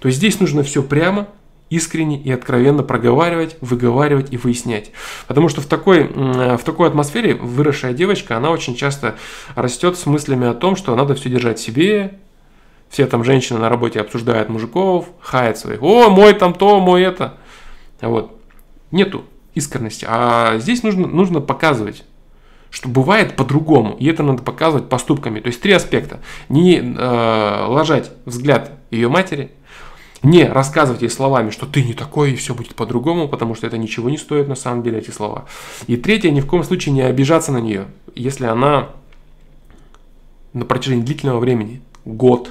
[0.00, 1.28] То есть здесь нужно все прямо,
[1.70, 4.90] искренне и откровенно проговаривать, выговаривать и выяснять.
[5.26, 9.16] Потому что в такой, в такой атмосфере выросшая девочка, она очень часто
[9.54, 12.18] растет с мыслями о том, что надо все держать себе,
[12.90, 17.38] все там женщины на работе обсуждают мужиков, хаят своих, о, мой там то, мой это.
[18.00, 18.36] Вот.
[18.90, 20.06] Нету искренности.
[20.08, 22.04] А здесь нужно, нужно показывать,
[22.70, 23.94] что бывает по-другому.
[23.98, 25.38] И это надо показывать поступками.
[25.38, 26.20] То есть три аспекта.
[26.48, 29.52] Не э, ложать взгляд ее матери,
[30.22, 33.78] не рассказывать ей словами, что ты не такой и все будет по-другому, потому что это
[33.78, 35.46] ничего не стоит на самом деле эти слова.
[35.86, 38.90] И третье, ни в коем случае не обижаться на нее, если она
[40.52, 42.50] на протяжении длительного времени, год,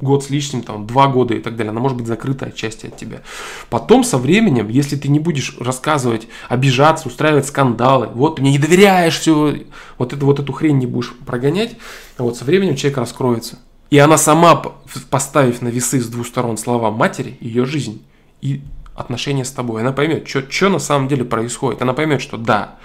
[0.00, 2.96] год с лишним, там, два года и так далее, она может быть закрыта отчасти от
[2.96, 3.22] тебя.
[3.68, 9.18] Потом со временем, если ты не будешь рассказывать, обижаться, устраивать скандалы, вот мне не доверяешь,
[9.18, 9.62] все,
[9.96, 11.76] вот, это, вот эту хрень не будешь прогонять,
[12.18, 13.58] вот со временем человек раскроется.
[13.90, 14.62] И она сама,
[15.10, 18.04] поставив на весы с двух сторон слова матери, ее жизнь
[18.40, 18.62] и
[18.94, 21.82] отношения с тобой, она поймет, что на самом деле происходит.
[21.82, 22.78] Она поймет, что да,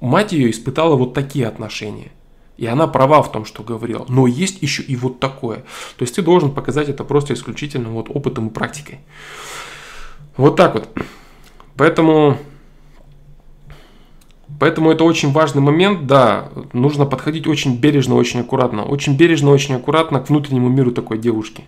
[0.00, 2.12] мать ее испытала вот такие отношения.
[2.56, 4.06] И она права в том, что говорила.
[4.08, 5.64] Но есть еще и вот такое.
[5.96, 9.00] То есть ты должен показать это просто исключительно вот опытом и практикой.
[10.36, 10.88] Вот так вот.
[11.76, 12.38] Поэтому
[14.60, 18.84] Поэтому это очень важный момент, да, нужно подходить очень бережно, очень аккуратно.
[18.84, 21.64] Очень бережно, очень аккуратно к внутреннему миру такой девушки.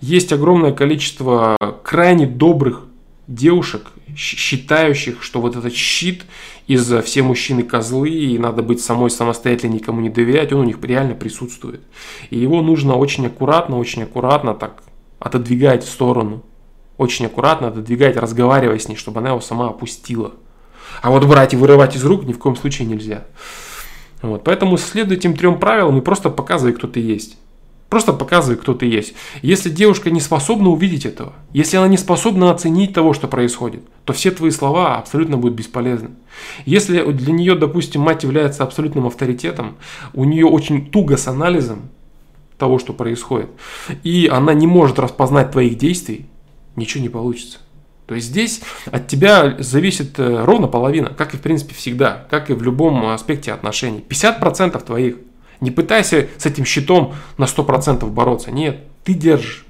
[0.00, 2.84] Есть огромное количество крайне добрых
[3.26, 6.24] девушек, считающих, что вот этот щит
[6.66, 10.78] из все мужчины козлы, и надо быть самой самостоятельно, никому не доверять, он у них
[10.82, 11.80] реально присутствует.
[12.30, 14.82] И его нужно очень аккуратно, очень аккуратно так
[15.18, 16.42] отодвигать в сторону.
[16.98, 20.32] Очень аккуратно отодвигать, разговаривая с ней, чтобы она его сама опустила.
[21.02, 23.24] А вот брать и вырывать из рук ни в коем случае нельзя.
[24.22, 27.36] Вот, поэтому следуй этим трем правилам и просто показывай, кто ты есть.
[27.88, 29.14] Просто показывай, кто ты есть.
[29.42, 34.12] Если девушка не способна увидеть этого, если она не способна оценить того, что происходит, то
[34.12, 36.10] все твои слова абсолютно будут бесполезны.
[36.64, 39.76] Если для нее, допустим, мать является абсолютным авторитетом,
[40.14, 41.90] у нее очень туго с анализом
[42.58, 43.50] того, что происходит,
[44.02, 46.26] и она не может распознать твоих действий,
[46.74, 47.58] ничего не получится.
[48.06, 52.50] То есть здесь от тебя зависит э, ровно половина, как и в принципе всегда, как
[52.50, 54.04] и в любом аспекте отношений.
[54.08, 55.16] 50% твоих.
[55.60, 58.52] Не пытайся с этим щитом на 100% бороться.
[58.52, 59.66] Нет, ты держишь.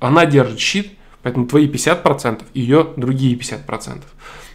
[0.00, 4.02] Она держит щит, поэтому твои 50%, ее другие 50%.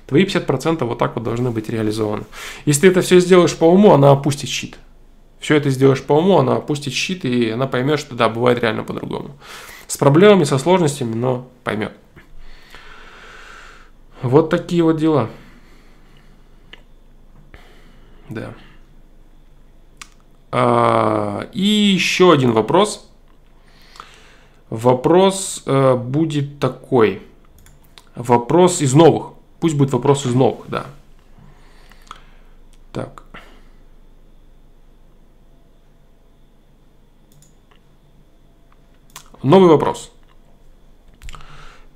[0.08, 2.24] Твои 50% вот так вот должны быть реализованы.
[2.66, 4.78] Если ты это все сделаешь по уму, она опустит щит.
[5.40, 8.84] Все это сделаешь по уму, она опустит щит, и она поймет, что да, бывает реально
[8.84, 9.32] по-другому.
[9.88, 11.92] С проблемами, со сложностями, но поймет.
[14.24, 15.30] Вот такие вот дела.
[18.30, 18.54] Да.
[20.50, 23.10] А, и еще один вопрос.
[24.70, 27.22] Вопрос э, будет такой.
[28.16, 29.34] Вопрос из новых.
[29.60, 30.86] Пусть будет вопрос из новых, да.
[32.94, 33.24] Так.
[39.44, 40.12] Новый вопрос.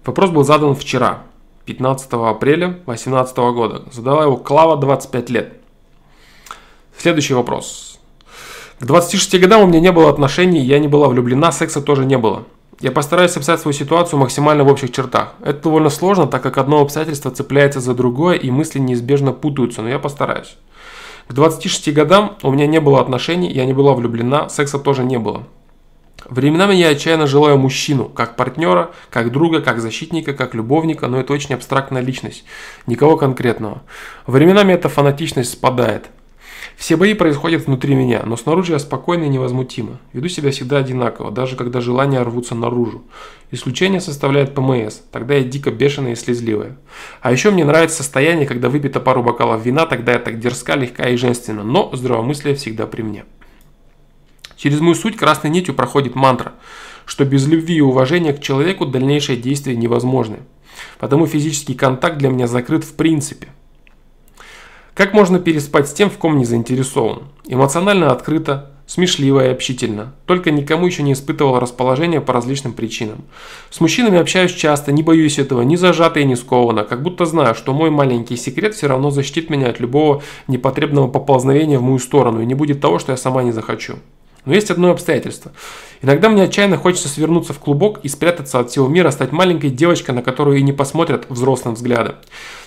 [0.04, 1.24] Вопрос был задан вчера.
[1.68, 3.84] 15 апреля 2018 года.
[3.92, 5.54] Задала его Клава, 25 лет.
[6.98, 8.00] Следующий вопрос.
[8.80, 12.18] К 26 годам у меня не было отношений, я не была влюблена, секса тоже не
[12.18, 12.46] было.
[12.80, 15.34] Я постараюсь описать свою ситуацию максимально в общих чертах.
[15.42, 19.90] Это довольно сложно, так как одно обстоятельство цепляется за другое и мысли неизбежно путаются, но
[19.90, 20.56] я постараюсь.
[21.28, 25.20] К 26 годам у меня не было отношений, я не была влюблена, секса тоже не
[25.20, 25.44] было.
[26.30, 31.32] Временами я отчаянно желаю мужчину, как партнера, как друга, как защитника, как любовника, но это
[31.32, 32.44] очень абстрактная личность,
[32.86, 33.84] никого конкретного.
[34.26, 36.08] Временами эта фанатичность спадает.
[36.76, 40.00] Все бои происходят внутри меня, но снаружи я спокойно и невозмутимо.
[40.12, 43.04] Веду себя всегда одинаково, даже когда желания рвутся наружу.
[43.50, 46.78] Исключение составляет ПМС, тогда я дико бешеная и слезливая.
[47.22, 51.08] А еще мне нравится состояние, когда выпито пару бокалов вина, тогда я так дерзка, легка
[51.08, 53.24] и женственна, но здравомыслие всегда при мне.
[54.58, 56.54] Через мою суть красной нитью проходит мантра,
[57.06, 60.40] что без любви и уважения к человеку дальнейшие действия невозможны.
[61.00, 63.48] Потому физический контакт для меня закрыт в принципе.
[64.94, 67.24] Как можно переспать с тем, в ком не заинтересован?
[67.46, 73.26] Эмоционально открыто, смешливая и общительна, только никому еще не испытывала расположения по различным причинам.
[73.70, 77.54] С мужчинами общаюсь часто, не боюсь этого, ни зажато и не сковано, как будто знаю,
[77.54, 82.42] что мой маленький секрет все равно защитит меня от любого непотребного поползновения в мою сторону
[82.42, 83.98] и не будет того, что я сама не захочу.
[84.48, 85.52] Но есть одно обстоятельство.
[86.02, 90.16] Иногда мне отчаянно хочется свернуться в клубок и спрятаться от всего мира, стать маленькой девочкой,
[90.16, 92.16] на которую и не посмотрят взрослым взглядом.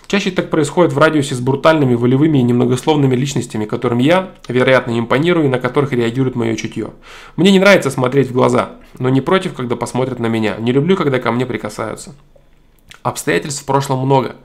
[0.07, 5.47] Чаще так происходит в радиусе с брутальными, волевыми и немногословными личностями, которым я, вероятно, импонирую
[5.47, 6.91] и на которых реагирует мое чутье.
[7.37, 10.57] Мне не нравится смотреть в глаза, но не против, когда посмотрят на меня.
[10.59, 12.15] Не люблю, когда ко мне прикасаются.
[13.03, 14.37] Обстоятельств в прошлом много.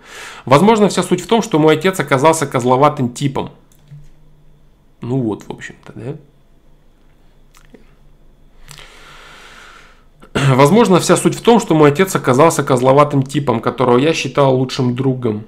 [0.46, 3.52] Возможно, вся суть в том, что мой отец оказался козловатым типом.
[5.02, 6.16] Ну вот, в общем-то, да?
[10.56, 14.96] Возможно, вся суть в том, что мой отец оказался козловатым типом, которого я считал лучшим
[14.96, 15.46] другом.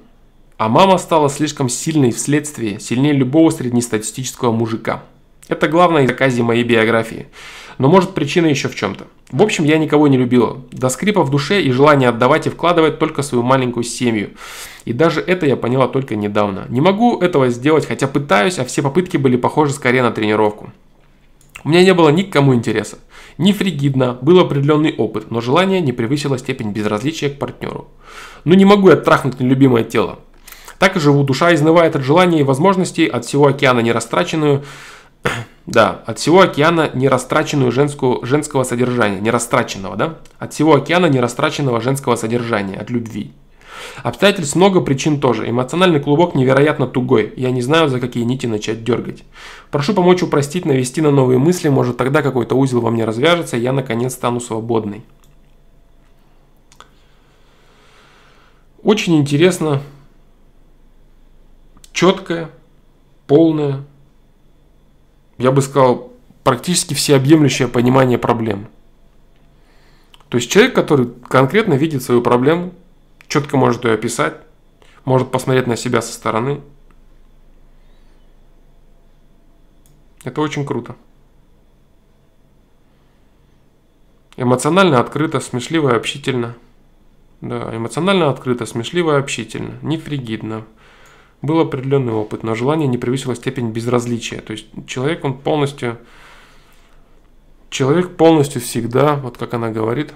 [0.56, 5.02] А мама стала слишком сильной вследствие, сильнее любого среднестатистического мужика.
[5.46, 7.26] Это главное из заказе моей биографии.
[7.76, 9.06] Но может причина еще в чем-то.
[9.30, 10.58] В общем, я никого не любила.
[10.72, 14.30] До скрипа в душе и желание отдавать и вкладывать только свою маленькую семью.
[14.84, 16.64] И даже это я поняла только недавно.
[16.70, 20.72] Не могу этого сделать, хотя пытаюсь, а все попытки были похожи скорее на тренировку.
[21.62, 22.98] У меня не было ни к кому интереса.
[23.38, 27.86] Не фригидно, был определенный опыт, но желание не превысило степень безразличия к партнеру.
[28.44, 30.18] Ну не могу я трахнуть нелюбимое тело.
[30.80, 34.64] Так и живу, душа изнывает от желаний и возможностей, от всего океана нерастраченную,
[35.66, 40.18] да, от всего океана нерастраченную женскую, женского содержания, нерастраченного, да?
[40.40, 43.32] От всего океана нерастраченного женского содержания, от любви.
[44.02, 45.48] Обстоятельств много, причин тоже.
[45.48, 47.32] Эмоциональный клубок невероятно тугой.
[47.36, 49.24] Я не знаю, за какие нити начать дергать.
[49.70, 51.68] Прошу помочь упростить, навести на новые мысли.
[51.68, 55.02] Может тогда какой-то узел во мне развяжется, и я наконец стану свободной.
[58.82, 59.82] Очень интересно,
[61.92, 62.50] четкое,
[63.26, 63.84] полное,
[65.36, 66.12] я бы сказал,
[66.44, 68.68] практически всеобъемлющее понимание проблем.
[70.28, 72.72] То есть человек, который конкретно видит свою проблему,
[73.28, 74.34] четко может ее описать,
[75.04, 76.60] может посмотреть на себя со стороны.
[80.24, 80.96] Это очень круто.
[84.36, 86.54] Эмоционально открыто, смешливо и общительно.
[87.40, 89.74] Да, эмоционально открыто, смешливо и общительно.
[89.82, 90.64] Не фригидно.
[91.40, 94.40] Был определенный опыт, но желание не превысило степень безразличия.
[94.40, 95.98] То есть человек, он полностью...
[97.70, 100.14] Человек полностью всегда, вот как она говорит,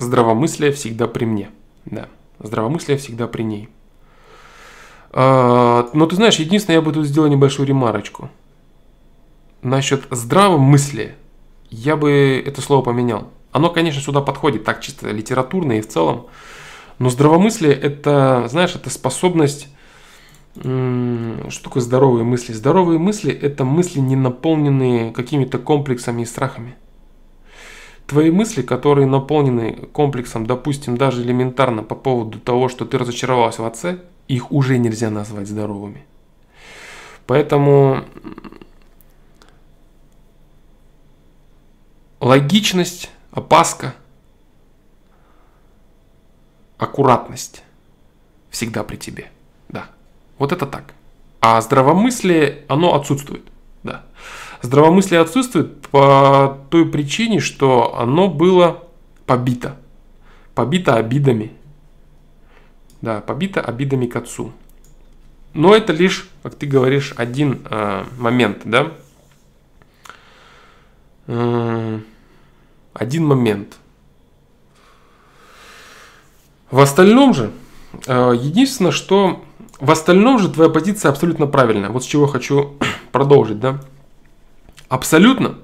[0.00, 1.50] Здравомыслие всегда при мне.
[1.84, 2.08] Да,
[2.38, 3.68] здравомыслие всегда при ней.
[5.12, 8.30] А, но ты знаешь, единственное, я бы тут сделал небольшую ремарочку.
[9.60, 11.16] Насчет здравомыслия
[11.68, 13.28] я бы это слово поменял.
[13.52, 16.28] Оно, конечно, сюда подходит так чисто литературно и в целом.
[16.98, 19.68] Но здравомыслие это, знаешь, это способность...
[20.54, 22.52] Что такое здоровые мысли?
[22.52, 26.74] Здоровые мысли– это мысли, не наполненные какими-то комплексами и страхами
[28.10, 33.66] твои мысли, которые наполнены комплексом, допустим, даже элементарно по поводу того, что ты разочаровался в
[33.66, 36.04] отце, их уже нельзя назвать здоровыми.
[37.28, 38.02] Поэтому
[42.18, 43.94] логичность, опаска,
[46.78, 47.62] аккуратность
[48.50, 49.30] всегда при тебе.
[49.68, 49.86] Да,
[50.36, 50.94] вот это так.
[51.40, 53.44] А здравомыслие, оно отсутствует.
[53.84, 54.04] Да.
[54.62, 58.84] Здравомыслие отсутствует по той причине, что оно было
[59.26, 59.76] побито.
[60.54, 61.52] Побито обидами.
[63.00, 64.52] Да, побито обидами к отцу.
[65.54, 68.92] Но это лишь, как ты говоришь, один э, момент, да?
[71.26, 71.98] Э,
[72.92, 73.78] один момент.
[76.70, 77.50] В остальном же,
[78.06, 79.42] э, единственное, что
[79.80, 81.88] в остальном же твоя позиция абсолютно правильная.
[81.88, 82.76] Вот с чего хочу
[83.12, 83.80] продолжить, да?
[84.90, 85.54] Абсолютно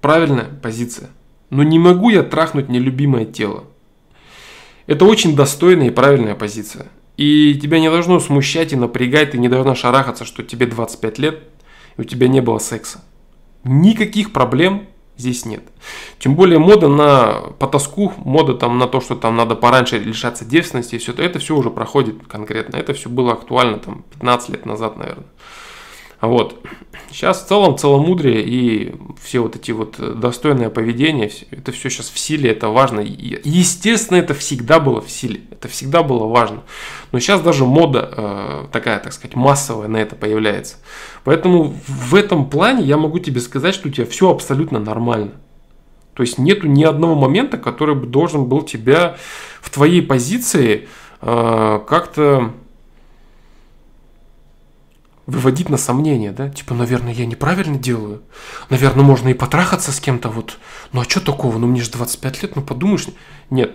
[0.00, 1.10] правильная позиция.
[1.50, 3.64] Но не могу я трахнуть нелюбимое тело.
[4.86, 6.86] Это очень достойная и правильная позиция.
[7.16, 11.40] И тебя не должно смущать и напрягать, ты не должна шарахаться, что тебе 25 лет,
[11.96, 13.02] и у тебя не было секса.
[13.64, 15.64] Никаких проблем здесь нет.
[16.20, 20.94] Тем более мода на потаску, мода там на то, что там надо пораньше лишаться девственности
[20.94, 22.76] и все это, это все уже проходит конкретно.
[22.76, 25.26] Это все было актуально там 15 лет назад, наверное.
[26.20, 26.60] Вот.
[27.10, 32.18] Сейчас в целом целомудрие и все вот эти вот достойное поведение, это все сейчас в
[32.18, 33.00] силе, это важно.
[33.00, 36.62] Естественно, это всегда было в силе, это всегда было важно.
[37.12, 40.76] Но сейчас даже мода э, такая, так сказать, массовая на это появляется.
[41.24, 45.32] Поэтому в этом плане я могу тебе сказать, что у тебя все абсолютно нормально.
[46.14, 49.16] То есть нету ни одного момента, который бы должен был тебя
[49.60, 50.88] в твоей позиции
[51.20, 52.52] э, как-то
[55.26, 56.48] выводить на сомнение, да?
[56.48, 58.22] Типа, наверное, я неправильно делаю.
[58.70, 60.58] Наверное, можно и потрахаться с кем-то, вот.
[60.92, 61.58] Ну а что такого?
[61.58, 63.06] Ну мне же 25 лет, ну подумаешь.
[63.50, 63.72] Нет,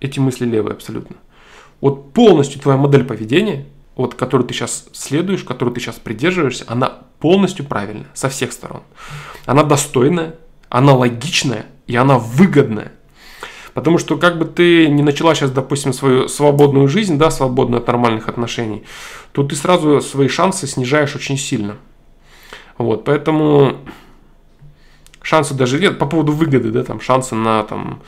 [0.00, 1.16] эти мысли левые абсолютно.
[1.80, 3.66] Вот полностью твоя модель поведения,
[3.96, 8.82] вот которую ты сейчас следуешь, которую ты сейчас придерживаешься, она полностью правильная со всех сторон.
[9.46, 10.36] Она достойная,
[10.68, 12.92] она логичная и она выгодная.
[13.78, 17.86] Потому что как бы ты не начала сейчас, допустим, свою свободную жизнь, да, свободную от
[17.86, 18.82] нормальных отношений,
[19.30, 21.76] то ты сразу свои шансы снижаешь очень сильно.
[22.76, 23.76] Вот, поэтому
[25.22, 28.02] шансы даже нет по поводу выгоды, да, там шансы на там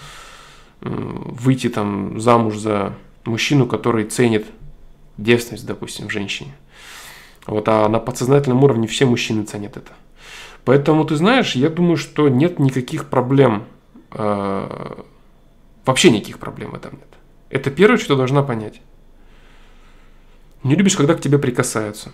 [0.80, 2.94] выйти там замуж за
[3.24, 4.46] мужчину, который ценит
[5.18, 6.50] девственность, допустим, в женщине.
[7.46, 9.92] Вот, а на подсознательном уровне все мужчины ценят это.
[10.64, 13.66] Поэтому, ты знаешь, я думаю, что нет никаких проблем
[14.10, 15.04] э,
[15.91, 17.09] Вообще никаких проблем в этом нет.
[17.49, 18.80] Это первое, что должна понять.
[20.62, 22.12] Не любишь, когда к тебе прикасаются.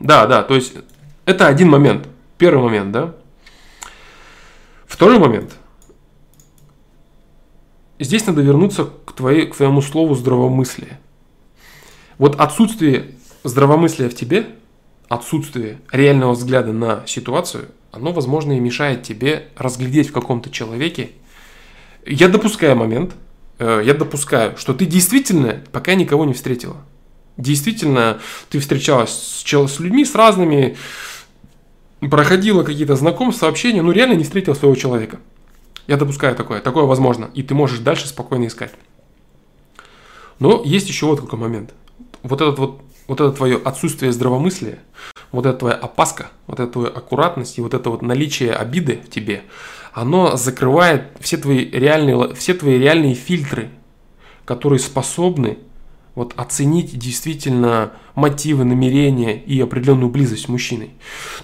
[0.00, 0.72] Да, да, то есть
[1.26, 2.08] это один момент.
[2.38, 3.14] Первый момент, да.
[4.86, 5.58] Второй момент.
[7.98, 11.00] Здесь надо вернуться к, твоей, к твоему слову здравомыслие.
[12.16, 13.10] Вот отсутствие
[13.44, 14.46] здравомыслия в тебе,
[15.10, 21.10] отсутствие реального взгляда на ситуацию, оно, возможно, и мешает тебе разглядеть в каком-то человеке
[22.08, 23.14] я допускаю момент,
[23.58, 26.76] э, я допускаю, что ты действительно пока никого не встретила.
[27.36, 29.10] Действительно, ты встречалась
[29.44, 30.76] с, людьми, с разными,
[32.00, 35.20] проходила какие-то знакомства, общения, но реально не встретила своего человека.
[35.86, 38.72] Я допускаю такое, такое возможно, и ты можешь дальше спокойно искать.
[40.38, 41.74] Но есть еще вот какой момент.
[42.22, 44.80] Вот этот вот, вот это твое отсутствие здравомыслия,
[45.30, 49.10] вот эта твоя опаска, вот эта твоя аккуратность и вот это вот наличие обиды в
[49.10, 49.42] тебе–
[50.00, 53.70] оно закрывает все твои реальные, все твои реальные фильтры,
[54.44, 55.58] которые способны
[56.14, 60.90] вот, оценить действительно мотивы, намерения и определенную близость с мужчиной.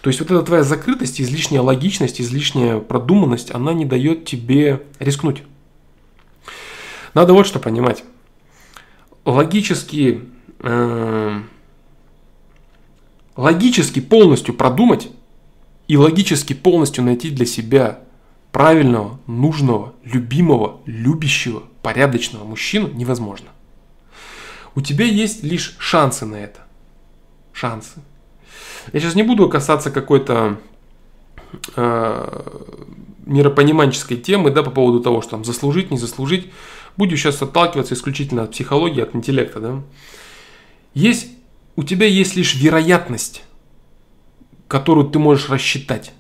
[0.03, 5.43] То есть вот эта твоя закрытость, излишняя логичность, излишняя продуманность, она не дает тебе рискнуть.
[7.13, 8.05] Надо вот что понимать.
[9.25, 10.29] Логически,
[10.61, 11.41] э,
[13.37, 15.09] логически полностью продумать
[15.89, 18.05] и логически полностью найти для себя
[18.55, 23.49] правильного, нужного, любимого, любящего, порядочного мужчину невозможно.
[24.77, 26.61] У тебя есть лишь шансы на это.
[27.53, 28.01] Шансы.
[28.93, 30.61] Я сейчас не буду касаться какой-то
[31.75, 32.71] э,
[33.27, 36.53] миропониманческой темы, да, по поводу того, что там заслужить, не заслужить.
[36.97, 39.83] Буду сейчас отталкиваться исключительно от психологии, от интеллекта, да.
[40.95, 41.27] Есть,
[41.75, 43.43] у тебя есть лишь вероятность,
[44.69, 46.13] которую ты можешь рассчитать,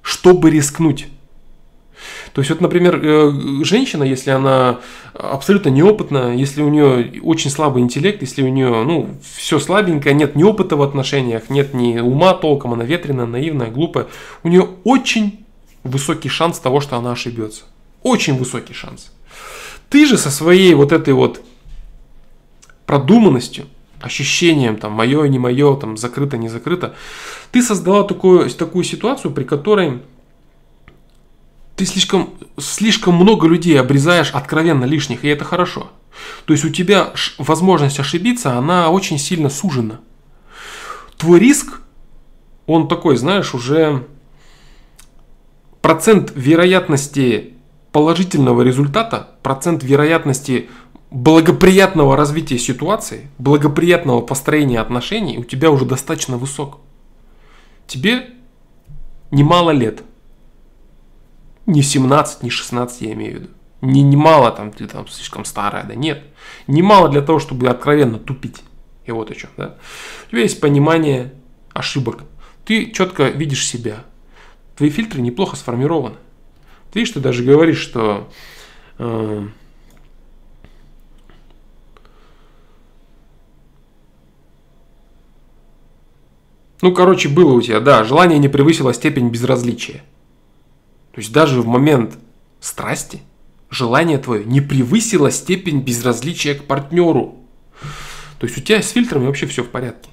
[0.00, 1.08] чтобы рискнуть.
[2.38, 4.78] То есть вот, например, э, женщина, если она
[5.12, 10.36] абсолютно неопытна, если у нее очень слабый интеллект, если у нее, ну, все слабенькое, нет
[10.36, 14.06] ни опыта в отношениях, нет ни ума толком, она ветреная, наивная, глупая,
[14.44, 15.44] у нее очень
[15.82, 17.64] высокий шанс того, что она ошибется.
[18.04, 19.10] Очень высокий шанс.
[19.90, 21.42] Ты же со своей вот этой вот
[22.86, 23.64] продуманностью,
[24.00, 26.94] ощущением, там, мое, не мое, там, закрыто, не закрыто,
[27.50, 30.02] ты создала такую, такую ситуацию, при которой
[31.78, 35.92] ты слишком, слишком много людей обрезаешь откровенно лишних, и это хорошо.
[36.44, 40.00] То есть у тебя возможность ошибиться, она очень сильно сужена.
[41.16, 41.80] Твой риск,
[42.66, 44.08] он такой, знаешь, уже
[45.80, 47.54] процент вероятности
[47.92, 50.68] положительного результата, процент вероятности
[51.12, 56.80] благоприятного развития ситуации, благоприятного построения отношений у тебя уже достаточно высок.
[57.86, 58.30] Тебе
[59.30, 60.02] немало лет–
[61.68, 63.48] не 17, не 16 я имею в виду.
[63.82, 66.24] Не, не мало там, ты там слишком старая, да нет.
[66.66, 68.62] Не мало для того, чтобы откровенно тупить.
[69.04, 69.76] И вот о чем, да.
[70.26, 71.32] У тебя есть понимание
[71.74, 72.24] ошибок.
[72.64, 74.04] Ты четко видишь себя.
[74.76, 76.16] Твои фильтры неплохо сформированы.
[76.90, 78.28] Ты видишь, ты даже говоришь, что
[78.98, 79.46] э,
[86.80, 90.02] Ну, короче, было у тебя, да, желание не превысило степень безразличия.
[91.18, 92.16] То есть даже в момент
[92.60, 93.22] страсти
[93.70, 97.38] желание твое не превысило степень безразличия к партнеру.
[98.38, 100.10] То есть у тебя с фильтрами вообще все в порядке.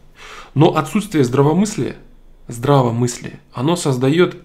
[0.56, 1.98] Но отсутствие здравомыслия,
[2.48, 4.38] здравомыслия, оно создает,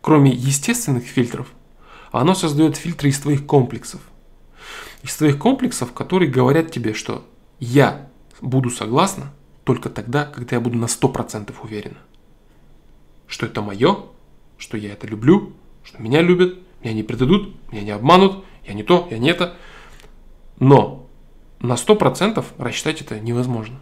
[0.00, 1.48] кроме естественных фильтров,
[2.12, 4.02] оно создает фильтры из твоих комплексов.
[5.02, 7.26] Из твоих комплексов, которые говорят тебе, что
[7.58, 8.08] я
[8.40, 9.32] буду согласна
[9.64, 11.98] только тогда, когда я буду на 100% уверена,
[13.26, 14.04] что это мое,
[14.58, 15.54] что я это люблю,
[15.84, 19.56] что меня любят, меня не предадут, меня не обманут, я не то, я не это.
[20.58, 21.06] Но
[21.60, 23.78] на 100% рассчитать это невозможно.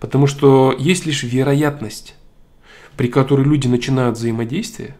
[0.00, 2.14] Потому что есть лишь вероятность,
[2.96, 4.96] при которой люди начинают взаимодействие,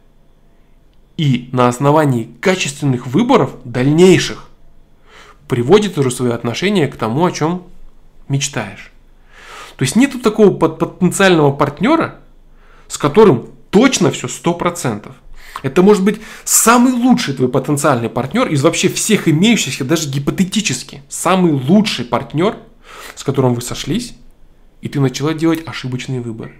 [1.16, 4.48] и на основании качественных выборов, дальнейших,
[5.48, 7.64] приводит уже свои отношения к тому, о чем
[8.28, 8.92] мечтаешь.
[9.76, 12.20] То есть нету такого потенциального партнера,
[12.86, 15.12] с которым точно все 100%.
[15.62, 21.02] Это может быть самый лучший твой потенциальный партнер из вообще всех имеющихся, даже гипотетически.
[21.08, 22.56] Самый лучший партнер,
[23.14, 24.14] с которым вы сошлись,
[24.80, 26.54] и ты начала делать ошибочные выборы.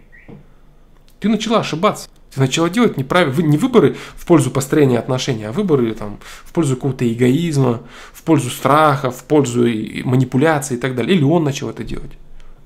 [1.20, 2.08] Ты начала ошибаться.
[2.34, 6.76] Ты начала делать неправильно, не выборы в пользу построения отношений, а выборы там, в пользу
[6.76, 7.82] какого-то эгоизма,
[8.12, 9.62] в пользу страха, в пользу
[10.04, 11.16] манипуляции и так далее.
[11.16, 12.12] Или он начал это делать.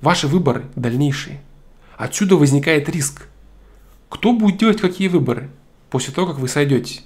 [0.01, 1.41] Ваши выборы дальнейшие.
[1.97, 3.29] Отсюда возникает риск.
[4.09, 5.51] Кто будет делать какие выборы
[5.93, 7.05] после того, как вы сойдетесь?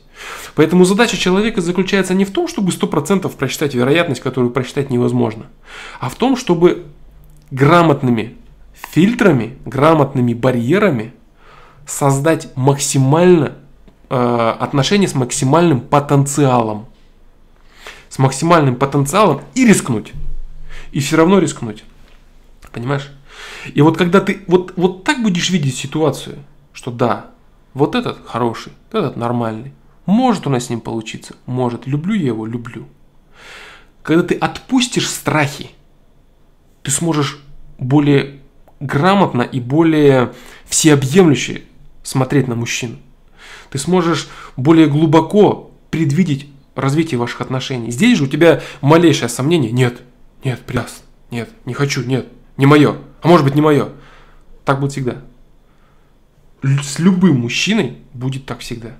[0.54, 5.46] Поэтому задача человека заключается не в том, чтобы 100% просчитать вероятность, которую просчитать невозможно,
[6.00, 6.86] а в том, чтобы
[7.50, 8.36] грамотными
[8.72, 11.12] фильтрами, грамотными барьерами
[11.84, 13.54] создать максимально
[14.08, 16.86] э, отношения с максимальным потенциалом.
[18.08, 20.12] С максимальным потенциалом и рискнуть.
[20.92, 21.84] И все равно рискнуть.
[22.72, 23.10] Понимаешь?
[23.74, 26.38] И вот когда ты вот, вот так будешь видеть ситуацию,
[26.72, 27.30] что да,
[27.76, 29.72] вот этот хороший, этот нормальный.
[30.06, 31.36] Может у нас с ним получиться?
[31.44, 31.86] Может.
[31.86, 32.46] Люблю я его?
[32.46, 32.88] Люблю.
[34.02, 35.72] Когда ты отпустишь страхи,
[36.82, 37.38] ты сможешь
[37.78, 38.40] более
[38.80, 40.32] грамотно и более
[40.64, 41.64] всеобъемлюще
[42.02, 42.98] смотреть на мужчин.
[43.68, 47.90] Ты сможешь более глубоко предвидеть развитие ваших отношений.
[47.90, 49.70] Здесь же у тебя малейшее сомнение.
[49.70, 50.00] Нет,
[50.44, 51.04] нет, прекрасно.
[51.30, 52.96] Нет, не хочу, нет, не мое.
[53.20, 53.90] А может быть не мое.
[54.64, 55.16] Так будет всегда.
[56.62, 58.96] С любым мужчиной будет так всегда.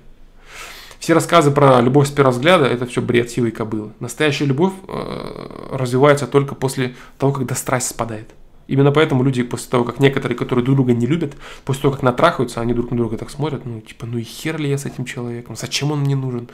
[0.99, 3.91] Все рассказы про любовь с первого взгляда– это все бред силы кобылы.
[3.99, 8.33] Настоящая любовь э, развивается только после того, когда страсть спадает.
[8.67, 12.03] Именно поэтому люди после того, как некоторые, которые друг друга не любят, после того, как
[12.03, 14.85] натрахаются, они друг на друга так смотрят, ну, типа, ну и хер ли я с
[14.85, 16.49] этим человеком, зачем он мне нужен?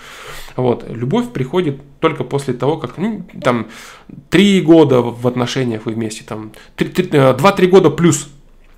[0.56, 3.68] Вот, любовь приходит только после того, как, ну, там,
[4.30, 8.30] три года в отношениях вы вместе, там, э, два-три года плюс,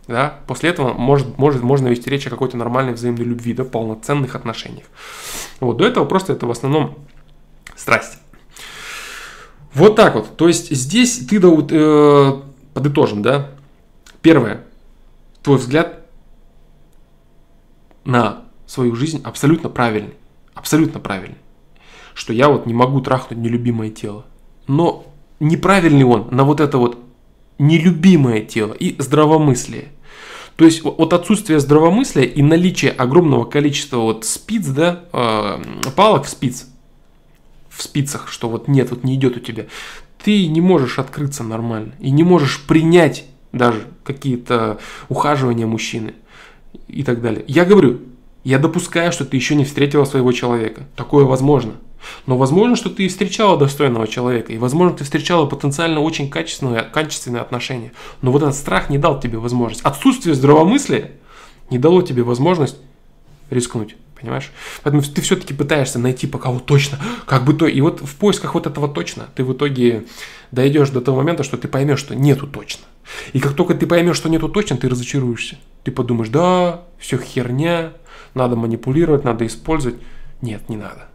[0.07, 4.35] да, после этого может, может, можно вести речь о какой-то нормальной взаимной любви, да, полноценных
[4.35, 4.85] отношениях.
[5.59, 6.95] Вот, до этого просто это в основном
[7.75, 8.19] страсть.
[9.73, 10.37] Вот так вот.
[10.37, 12.41] То есть здесь ты э,
[12.73, 13.51] подытожим, да?
[14.21, 14.63] Первое.
[15.43, 16.05] Твой взгляд
[18.05, 20.13] на свою жизнь абсолютно правильный.
[20.53, 21.37] Абсолютно правильный.
[22.13, 24.25] Что я вот не могу трахнуть нелюбимое тело.
[24.67, 25.05] Но
[25.39, 26.97] неправильный он на вот это вот
[27.57, 29.89] нелюбимое тело и здравомыслие.
[30.55, 36.67] То есть от отсутствия здравомыслия и наличия огромного количества вот спиц, да, э, палок спиц
[37.69, 39.65] в спицах, что вот нет, вот не идет у тебя,
[40.23, 44.79] ты не можешь открыться нормально и не можешь принять даже какие-то
[45.09, 46.13] ухаживания мужчины
[46.87, 47.43] и так далее.
[47.47, 48.01] Я говорю,
[48.43, 50.83] я допускаю, что ты еще не встретила своего человека.
[50.95, 51.73] Такое возможно.
[52.25, 56.83] Но возможно, что ты и встречала достойного человека, и возможно, ты встречала потенциально очень качественные,
[56.83, 57.91] качественные отношения.
[58.21, 59.83] Но вот этот страх не дал тебе возможность.
[59.83, 61.11] Отсутствие здравомыслия
[61.69, 62.77] не дало тебе возможность
[63.49, 63.95] рискнуть.
[64.19, 64.51] Понимаешь?
[64.81, 67.67] Поэтому ты все-таки пытаешься найти пока вот точно, как бы то.
[67.67, 70.05] И вот в поисках вот этого точно ты в итоге
[70.51, 72.85] дойдешь до того момента, что ты поймешь, что нету точно.
[73.33, 75.57] И как только ты поймешь, что нету точно, ты разочаруешься.
[75.83, 77.93] Ты подумаешь, да, все херня,
[78.33, 79.97] надо манипулировать, надо использовать.
[80.41, 81.09] Нет, не надо.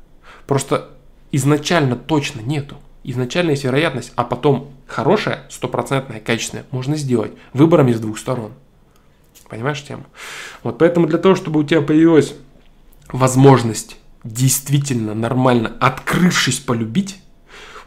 [0.50, 0.88] Просто
[1.30, 2.74] изначально точно нету.
[3.04, 8.54] Изначально есть вероятность, а потом хорошая, стопроцентная, качественная можно сделать выборами с двух сторон.
[9.48, 10.06] Понимаешь тему?
[10.64, 12.34] Вот поэтому для того, чтобы у тебя появилась
[13.12, 17.18] возможность действительно нормально, открывшись полюбить,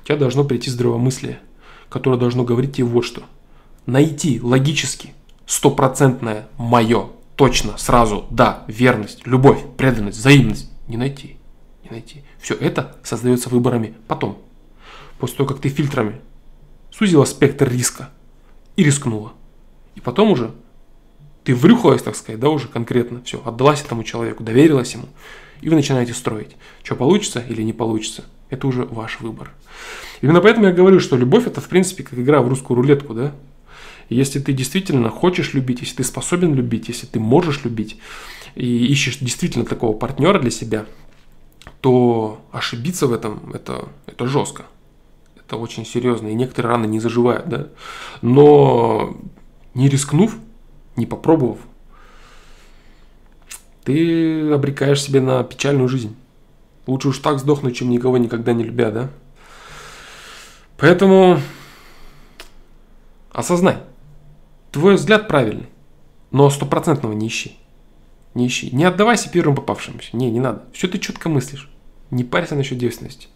[0.01, 1.41] у тебя должно прийти здравомыслие,
[1.89, 3.23] которое должно говорить тебе вот что.
[3.87, 5.13] Найти логически
[5.45, 10.71] стопроцентное мое, точно, сразу, да, верность, любовь, преданность, взаимность.
[10.87, 11.35] Не найти,
[11.83, 12.22] не найти.
[12.43, 14.37] Все это создается выборами потом.
[15.17, 16.19] После того, как ты фильтрами
[16.91, 18.09] сузила спектр риска
[18.75, 19.31] и рискнула.
[19.95, 20.51] И потом уже
[21.45, 25.05] ты врюхалась, так сказать, да, уже конкретно, все, отдалась этому человеку, доверилась ему,
[25.61, 26.57] и вы начинаете строить.
[26.83, 29.51] Что получится или не получится, это уже ваш выбор.
[30.19, 33.33] Именно поэтому я говорю, что любовь это, в принципе, как игра в русскую рулетку, да.
[34.09, 38.01] Если ты действительно хочешь любить, если ты способен любить, если ты можешь любить,
[38.55, 40.85] и ищешь действительно такого партнера для себя,
[41.83, 44.63] то ошибиться в этом это, это жестко.
[45.35, 46.29] Это очень серьезно.
[46.29, 47.67] И некоторые раны не заживают, да.
[48.21, 49.17] Но
[49.73, 50.37] не рискнув,
[50.95, 51.57] не попробовав,
[53.83, 56.15] ты обрекаешь себе на печальную жизнь.
[56.87, 59.09] Лучше уж так сдохнуть, чем никого никогда не любя, да?
[60.77, 61.41] Поэтому
[63.33, 63.79] Осознай.
[64.71, 65.67] Твой взгляд правильный,
[66.31, 67.57] но стопроцентного не ищи.
[68.35, 68.73] Не ищи.
[68.73, 70.15] Не отдавайся первым попавшимся.
[70.15, 70.63] Не, не надо.
[70.71, 71.69] Все ты четко мыслишь.
[72.11, 73.27] Не парься насчет девственности.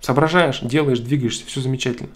[0.00, 2.10] Соображаешь, делаешь, двигаешься, все замечательно.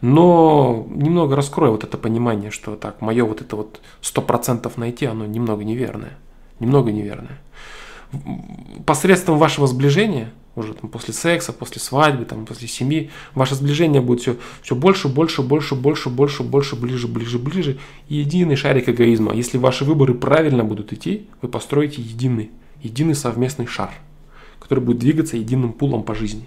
[0.00, 5.06] Но немного раскрой вот это понимание, что так, мое вот это вот сто процентов найти,
[5.06, 6.16] оно немного неверное.
[6.60, 7.38] Немного неверное.
[8.86, 14.20] Посредством вашего сближения, уже там после секса, после свадьбы, там, после семьи, ваше сближение будет
[14.20, 17.78] все, все больше, больше, больше, больше, больше, больше, ближе, ближе, ближе.
[18.08, 19.34] И единый шарик эгоизма.
[19.34, 22.50] Если ваши выборы правильно будут идти, вы построите единый,
[22.82, 23.92] единый совместный шар,
[24.68, 26.44] который будет двигаться единым пулом по жизни.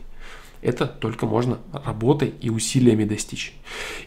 [0.61, 3.55] Это только можно работой и усилиями достичь.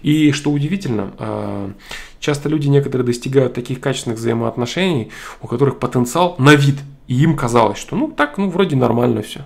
[0.02, 1.72] И что удивительно, а,
[2.20, 5.10] часто люди некоторые достигают таких качественных взаимоотношений,
[5.42, 6.76] у которых потенциал на вид,
[7.08, 9.40] и им казалось, что ну так, ну вроде нормально все.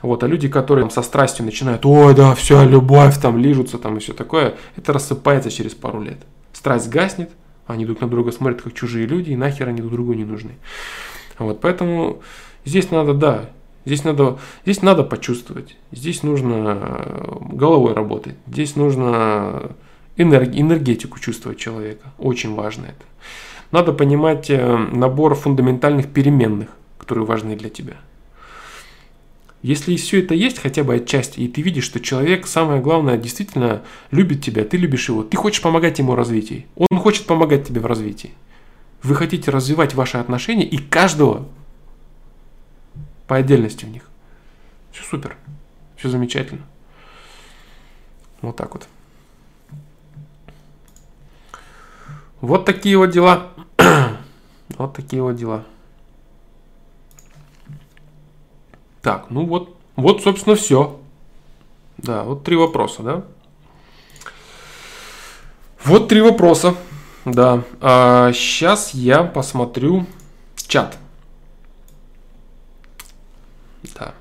[0.00, 3.96] Вот, а люди, которые там, со страстью начинают, ой, да, все, любовь, там, лижутся, там,
[3.96, 6.18] и все такое, это рассыпается через пару лет.
[6.52, 7.30] Страсть гаснет,
[7.66, 10.52] они друг на друга смотрят, как чужие люди, и нахер они друг другу не нужны.
[11.38, 12.22] Вот, поэтому
[12.64, 13.50] здесь надо, да,
[13.88, 19.72] Здесь надо, здесь надо почувствовать, здесь нужно э, головой работать, здесь нужно
[20.18, 22.12] энергетику чувствовать человека.
[22.18, 23.06] Очень важно это.
[23.72, 26.68] Надо понимать э, набор фундаментальных переменных,
[26.98, 27.94] которые важны для тебя.
[29.62, 33.80] Если все это есть хотя бы отчасти, и ты видишь, что человек, самое главное, действительно
[34.10, 37.80] любит тебя, ты любишь его, ты хочешь помогать ему в развитии, он хочет помогать тебе
[37.80, 38.32] в развитии.
[39.02, 41.48] Вы хотите развивать ваши отношения, и каждого
[43.28, 44.02] по отдельности в них.
[44.90, 45.36] Все супер,
[45.96, 46.62] все замечательно.
[48.40, 48.88] Вот так вот.
[52.40, 53.52] Вот такие вот дела.
[54.70, 55.64] вот такие вот дела.
[59.02, 60.98] Так, ну вот, вот, собственно, все.
[61.98, 63.24] Да, вот три вопроса, да?
[65.84, 66.76] Вот три вопроса,
[67.24, 67.64] да.
[67.80, 70.06] А сейчас я посмотрю
[70.68, 70.98] чат.
[73.94, 74.14] Да.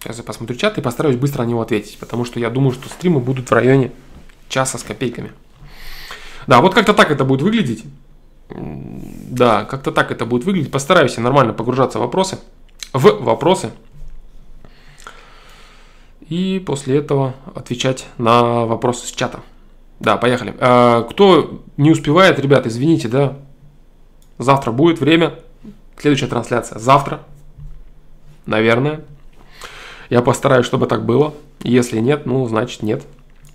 [0.00, 2.88] Сейчас я посмотрю чат и постараюсь быстро на него ответить, потому что я думаю, что
[2.88, 3.92] стримы будут в районе
[4.48, 5.32] часа с копейками.
[6.46, 7.84] Да, вот как-то так это будет выглядеть.
[8.50, 10.70] Да, как-то так это будет выглядеть.
[10.70, 12.38] Постараюсь нормально погружаться в вопросы.
[12.92, 13.70] В вопросы.
[16.28, 19.40] И после этого отвечать на вопросы с чата.
[20.00, 20.54] Да, поехали.
[20.58, 23.38] А, кто не успевает, ребят, извините, да.
[24.38, 25.34] Завтра будет время.
[25.98, 27.22] Следующая трансляция завтра.
[28.46, 29.04] Наверное.
[30.10, 31.34] Я постараюсь, чтобы так было.
[31.62, 33.04] Если нет, ну, значит нет.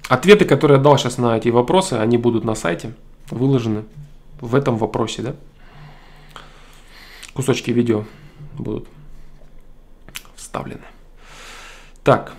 [0.07, 2.93] Ответы, которые я дал сейчас на эти вопросы, они будут на сайте
[3.29, 3.83] выложены
[4.41, 5.35] в этом вопросе, да.
[7.33, 8.05] Кусочки видео
[8.57, 8.87] будут
[10.35, 10.83] вставлены.
[12.03, 12.33] Так.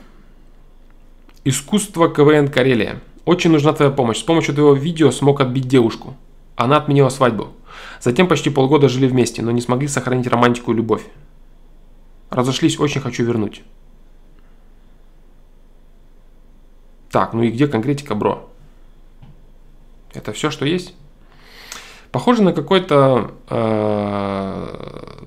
[1.44, 3.00] Искусство КВН Карелия.
[3.24, 4.18] Очень нужна твоя помощь.
[4.18, 6.14] С помощью твоего видео смог отбить девушку.
[6.56, 7.48] Она отменила свадьбу.
[8.00, 11.02] Затем почти полгода жили вместе, но не смогли сохранить романтику и любовь.
[12.30, 13.62] Разошлись, очень хочу вернуть.
[17.14, 18.50] Так, ну и где конкретика, бро?
[20.14, 20.96] Это все, что есть?
[22.10, 25.24] Похоже на какой-то э,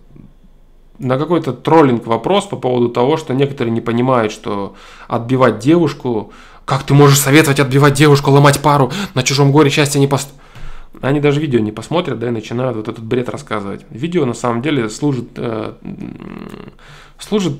[0.99, 4.75] на какой-то троллинг вопрос по поводу того, что некоторые не понимают, что
[5.07, 6.33] отбивать девушку
[6.65, 10.27] как ты можешь советовать отбивать девушку, ломать пару, на чужом горе счастья не пост...
[10.99, 13.85] Они даже видео не посмотрят, да, и начинают вот этот бред рассказывать.
[13.89, 15.75] Видео на самом деле служит, э,
[17.17, 17.53] служит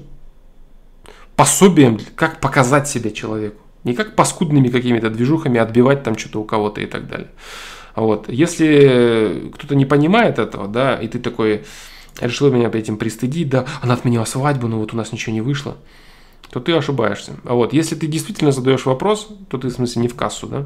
[1.38, 3.62] пособием, как показать себя человеку.
[3.88, 7.30] Не как паскудными какими-то движухами отбивать там что-то у кого-то и так далее.
[7.96, 8.30] Вот.
[8.30, 11.64] Если кто-то не понимает этого, да, и ты такой
[12.22, 15.78] решил меня этим пристыдить, да, она отменила свадьбу, но вот у нас ничего не вышло
[16.50, 17.34] то ты ошибаешься.
[17.44, 20.66] А вот, если ты действительно задаешь вопрос, то ты, в смысле, не в кассу, да?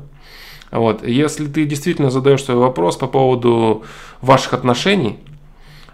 [0.70, 3.84] А вот, если ты действительно задаешь свой вопрос по поводу
[4.22, 5.20] ваших отношений,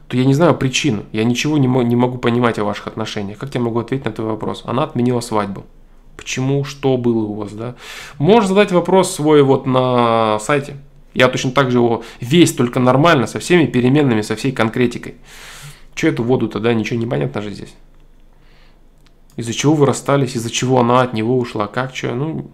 [0.08, 1.04] то я не знаю причину.
[1.12, 3.38] Я ничего не, не могу понимать о ваших отношениях.
[3.40, 4.64] Как я могу ответить на твой вопрос?
[4.66, 5.66] Она отменила свадьбу.
[6.18, 6.66] Почему?
[6.66, 7.76] Что было у вас, да?
[8.18, 10.76] Можешь задать вопрос свой вот на сайте.
[11.14, 15.16] Я точно так же его весь, только нормально, со всеми переменными, со всей конкретикой.
[15.96, 17.74] Че эту воду-то, да, ничего не понятно же здесь
[19.38, 22.52] из-за чего вы расстались, из-за чего она от него ушла, как что, ну,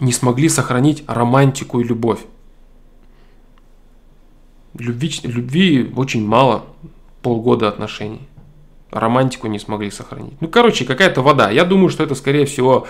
[0.00, 2.20] не смогли сохранить романтику и любовь.
[4.74, 6.66] Любви, любви очень мало,
[7.22, 8.26] полгода отношений.
[8.90, 10.40] Романтику не смогли сохранить.
[10.40, 11.50] Ну, короче, какая-то вода.
[11.50, 12.86] Я думаю, что это, скорее всего,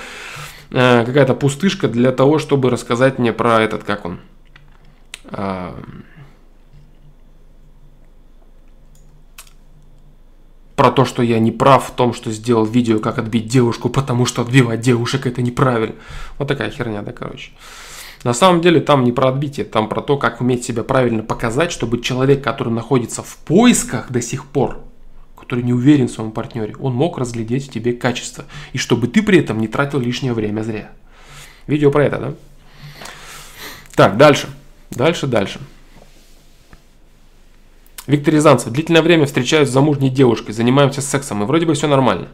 [0.71, 4.21] э, какая-то пустышка для того, чтобы рассказать мне про этот, как он,
[5.25, 5.73] э,
[10.77, 14.27] про то, что я не прав в том, что сделал видео, как отбить девушку, потому
[14.27, 15.97] что отбивать девушек это неправильно.
[16.39, 17.53] Вот такая херня, да, короче.
[18.23, 21.73] На самом деле там не про отбитие, там про то, как уметь себя правильно показать,
[21.73, 24.81] чтобы человек, который находится в поисках до сих пор,
[25.47, 28.47] который не уверен в своем партнере, он мог разглядеть в тебе качество.
[28.73, 30.91] И чтобы ты при этом не тратил лишнее время зря.
[31.69, 32.35] Видео про это, да?
[33.95, 34.49] Так, дальше.
[34.91, 35.61] Дальше, дальше.
[38.09, 38.73] Виктор Рязанцев.
[38.73, 42.29] Длительное время встречаюсь с замужней девушкой, занимаемся сексом, и вроде бы все нормально.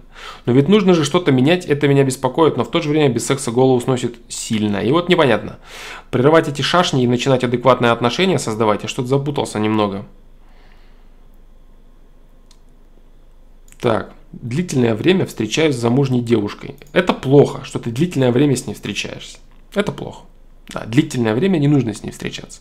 [0.47, 3.27] Но ведь нужно же что-то менять, это меня беспокоит, но в то же время без
[3.27, 4.79] секса голову сносит сильно.
[4.79, 5.59] И вот непонятно.
[6.11, 10.07] Прерывать эти шашни и начинать адекватные отношения создавать, я что-то запутался немного.
[13.83, 16.77] Так, длительное время встречаюсь с замужней девушкой.
[16.93, 19.39] Это плохо, что ты длительное время с ней встречаешься.
[19.75, 20.23] Это плохо.
[20.73, 22.61] Да, длительное время не нужно с ней встречаться.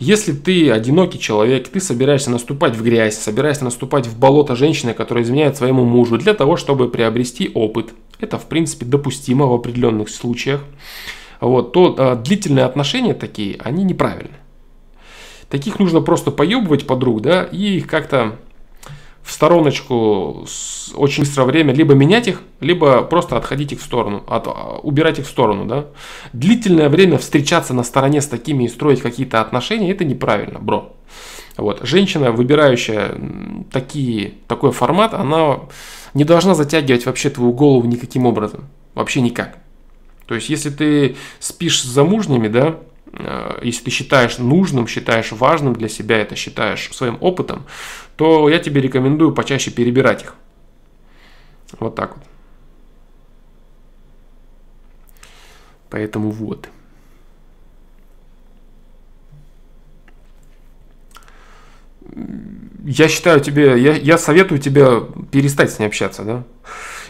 [0.00, 5.22] Если ты одинокий человек, ты собираешься наступать в грязь, собираешься наступать в болото женщины, которая
[5.22, 10.64] изменяет своему мужу для того, чтобы приобрести опыт, это в принципе допустимо в определенных случаях,
[11.40, 14.34] вот, то э, длительные отношения такие, они неправильны.
[15.48, 18.38] Таких нужно просто поебывать подруг, да, и их как-то
[19.26, 20.46] в стороночку
[20.94, 25.18] очень быстрое время либо менять их, либо просто отходить их в сторону, от, а, убирать
[25.18, 25.66] их в сторону.
[25.66, 25.86] Да?
[26.32, 30.94] Длительное время встречаться на стороне с такими и строить какие-то отношения, это неправильно, бро.
[31.56, 31.80] Вот.
[31.82, 33.18] Женщина, выбирающая
[33.72, 35.60] такие, такой формат, она
[36.14, 38.68] не должна затягивать вообще твою голову никаким образом.
[38.94, 39.58] Вообще никак.
[40.26, 42.76] То есть, если ты спишь с замужними, да,
[43.62, 47.66] если ты считаешь нужным, считаешь важным для себя, это считаешь своим опытом,
[48.16, 50.34] то я тебе рекомендую почаще перебирать их.
[51.78, 52.24] Вот так вот.
[55.90, 56.68] Поэтому вот.
[62.84, 66.44] Я считаю тебе, я, я советую тебе перестать с ней общаться, да.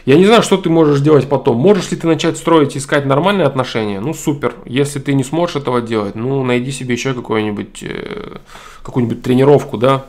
[0.07, 1.57] Я не знаю, что ты можешь делать потом.
[1.57, 3.99] Можешь ли ты начать строить, искать нормальные отношения?
[3.99, 4.55] Ну, супер.
[4.65, 8.39] Если ты не сможешь этого делать, ну, найди себе еще какую-нибудь э,
[8.85, 10.07] какую-нибудь тренировку, да.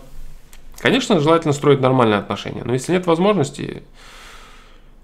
[0.78, 2.62] Конечно, желательно строить нормальные отношения.
[2.64, 3.82] Но если нет возможности,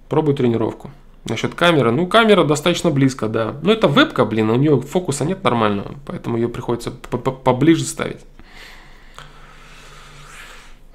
[0.09, 0.91] пробуй тренировку.
[1.25, 1.91] Насчет камеры.
[1.91, 3.55] Ну, камера достаточно близко, да.
[3.63, 5.95] Но это вебка, блин, у нее фокуса нет нормального.
[6.05, 8.19] Поэтому ее приходится поближе ставить.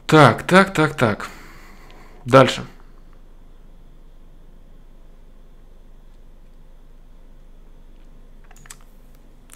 [0.06, 1.28] Так, так, так, так.
[2.24, 2.62] Дальше.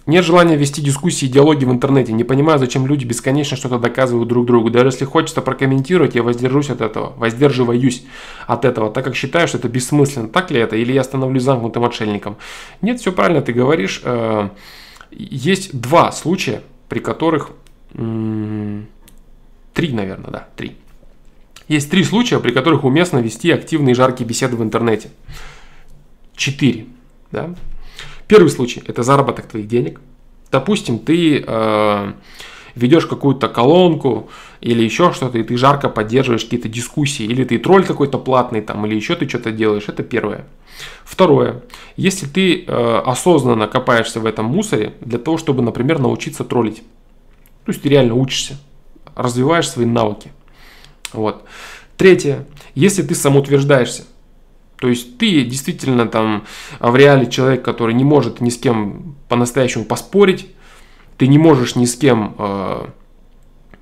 [0.05, 2.11] Нет желания вести дискуссии и диалоги в интернете.
[2.11, 4.69] Не понимаю, зачем люди бесконечно что-то доказывают друг другу.
[4.69, 7.13] Даже если хочется прокомментировать, я воздержусь от этого.
[7.15, 8.03] Воздерживаюсь
[8.45, 10.27] от этого, так как считаю, что это бессмысленно.
[10.27, 10.75] Так ли это?
[10.75, 12.35] Или я становлюсь замкнутым отшельником?
[12.81, 14.01] Нет, все правильно ты говоришь.
[14.03, 14.49] Э,
[15.11, 17.51] есть два случая, при которых...
[17.93, 20.75] Три, наверное, да, три.
[21.69, 25.11] Есть три случая, при которых уместно вести активные жаркие беседы в интернете.
[26.35, 26.87] Четыре.
[27.31, 27.55] Да?
[28.33, 30.01] Первый случай– это заработок твоих денег.
[30.51, 32.13] Допустим, ты э,
[32.73, 37.85] ведешь какую-то колонку или еще что-то, и ты жарко поддерживаешь какие-то дискуссии, или ты тролль
[37.85, 39.83] какой-то платный там, или еще ты что-то делаешь.
[39.87, 40.47] Это первое.
[41.03, 41.61] Второе.
[41.95, 46.77] Если ты э, осознанно копаешься в этом мусоре для того, чтобы, например, научиться троллить.
[47.65, 48.57] То есть ты реально учишься,
[49.15, 50.31] развиваешь свои навыки.
[51.11, 51.43] Вот.
[51.97, 52.47] Третье.
[52.73, 54.05] Если ты самоутверждаешься,
[54.83, 56.43] то есть ты действительно там
[56.81, 60.47] в реале человек, который не может ни с кем по-настоящему поспорить,
[61.17, 62.87] ты не можешь ни с кем э,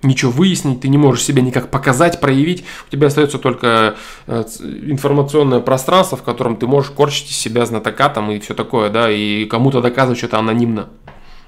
[0.04, 2.66] ничего выяснить, ты не можешь себя никак показать, проявить.
[2.88, 3.96] У тебя остается только
[4.28, 4.44] э,
[4.86, 9.10] информационное пространство, в котором ты можешь корчить из себя знатока там и все такое, да,
[9.10, 10.90] и кому-то доказывать что-то анонимно,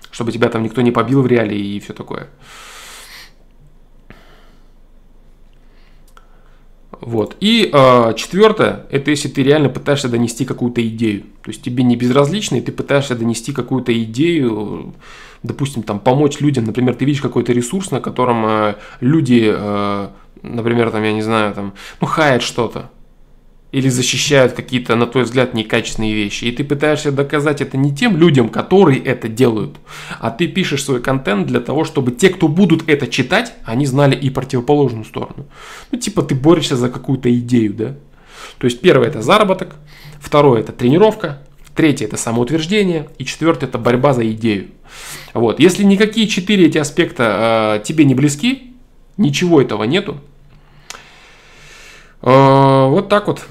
[0.09, 2.29] чтобы тебя там никто не побил в реале и все такое.
[7.01, 7.35] Вот.
[7.39, 11.23] И э, четвертое, это если ты реально пытаешься донести какую-то идею.
[11.43, 14.93] То есть тебе не безразлично, и ты пытаешься донести какую-то идею,
[15.41, 16.65] допустим, там помочь людям.
[16.65, 20.07] Например, ты видишь какой-то ресурс, на котором э, люди, э,
[20.41, 22.89] например, там, я не знаю, там, ну, хаят что-то
[23.73, 26.45] или защищают какие-то, на твой взгляд, некачественные вещи.
[26.45, 29.77] И ты пытаешься доказать это не тем людям, которые это делают,
[30.19, 34.15] а ты пишешь свой контент для того, чтобы те, кто будут это читать, они знали
[34.15, 35.47] и противоположную сторону.
[35.91, 37.95] Ну, типа ты борешься за какую-то идею, да?
[38.59, 39.73] То есть первое это заработок,
[40.19, 41.41] второе это тренировка,
[41.73, 44.67] третье это самоутверждение и четвертое это борьба за идею.
[45.33, 45.59] Вот.
[45.59, 48.75] Если никакие четыре эти аспекта э, тебе не близки,
[49.17, 50.19] ничего этого нету,
[52.21, 53.43] э, вот так вот.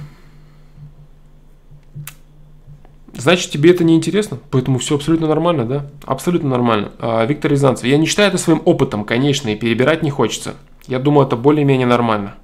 [3.14, 5.90] Значит, тебе это не интересно, поэтому все абсолютно нормально, да?
[6.04, 6.92] Абсолютно нормально.
[6.98, 10.54] А, Виктор Рязанцев, я не считаю это своим опытом, конечно, и перебирать не хочется.
[10.86, 12.36] Я думаю, это более-менее нормально.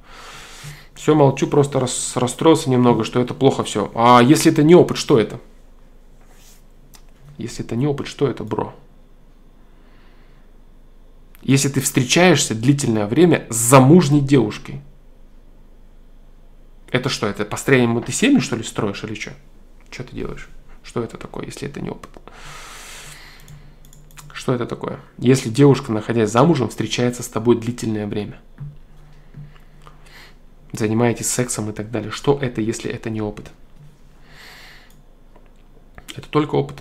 [0.95, 3.91] Все молчу, просто рас, расстроился немного, что это плохо все.
[3.95, 5.41] А если это не опыт, что это?
[7.39, 8.75] Если это не опыт, что это, бро?
[11.41, 14.83] Если ты встречаешься длительное время с замужней девушкой,
[16.91, 19.33] это что, это построение ты семьи, что ли, строишь или что?
[19.91, 20.49] Что ты делаешь?
[20.89, 22.09] Что это такое, если это не опыт?
[24.33, 25.01] Что это такое?
[25.19, 28.41] Если девушка, находясь замужем, встречается с тобой длительное время,
[30.73, 33.51] занимаетесь сексом и так далее, что это, если это не опыт?
[36.17, 36.79] Это только опыт.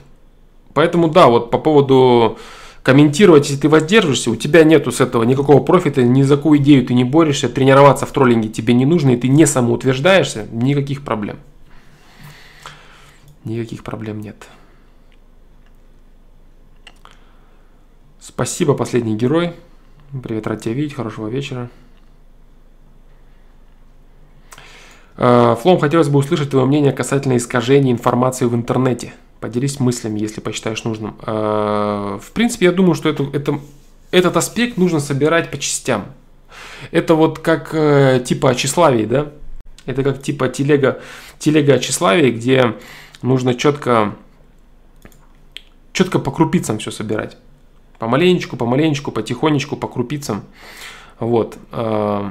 [0.74, 2.39] Поэтому да, вот по поводу
[2.84, 6.86] комментировать, если ты воздержишься, у тебя нету с этого никакого профита, ни за какую идею
[6.86, 11.39] ты не борешься, тренироваться в троллинге тебе не нужно, и ты не самоутверждаешься, никаких проблем.
[13.48, 14.36] Никаких проблем нет.
[18.20, 19.54] Спасибо, последний герой.
[20.22, 21.70] Привет, рад тебя видеть, хорошего вечера.
[25.16, 29.14] Э, Флом, хотелось бы услышать твое мнение касательно искажения информации в интернете.
[29.39, 31.16] Поделись мыслями, если посчитаешь нужным.
[31.26, 33.62] Э, в принципе, я думаю, что это, это,
[34.12, 36.08] этот аспект нужно собирать по частям.
[36.91, 39.32] Это вот как э, типа о тщеславии, да?
[39.86, 41.00] Это как типа телега,
[41.39, 42.76] телега о где
[43.22, 44.15] нужно четко,
[45.93, 47.38] четко по крупицам все собирать.
[47.99, 50.43] Помаленечку, помаленечку, потихонечку, по крупицам.
[51.20, 51.57] Вот.
[51.72, 52.30] Э,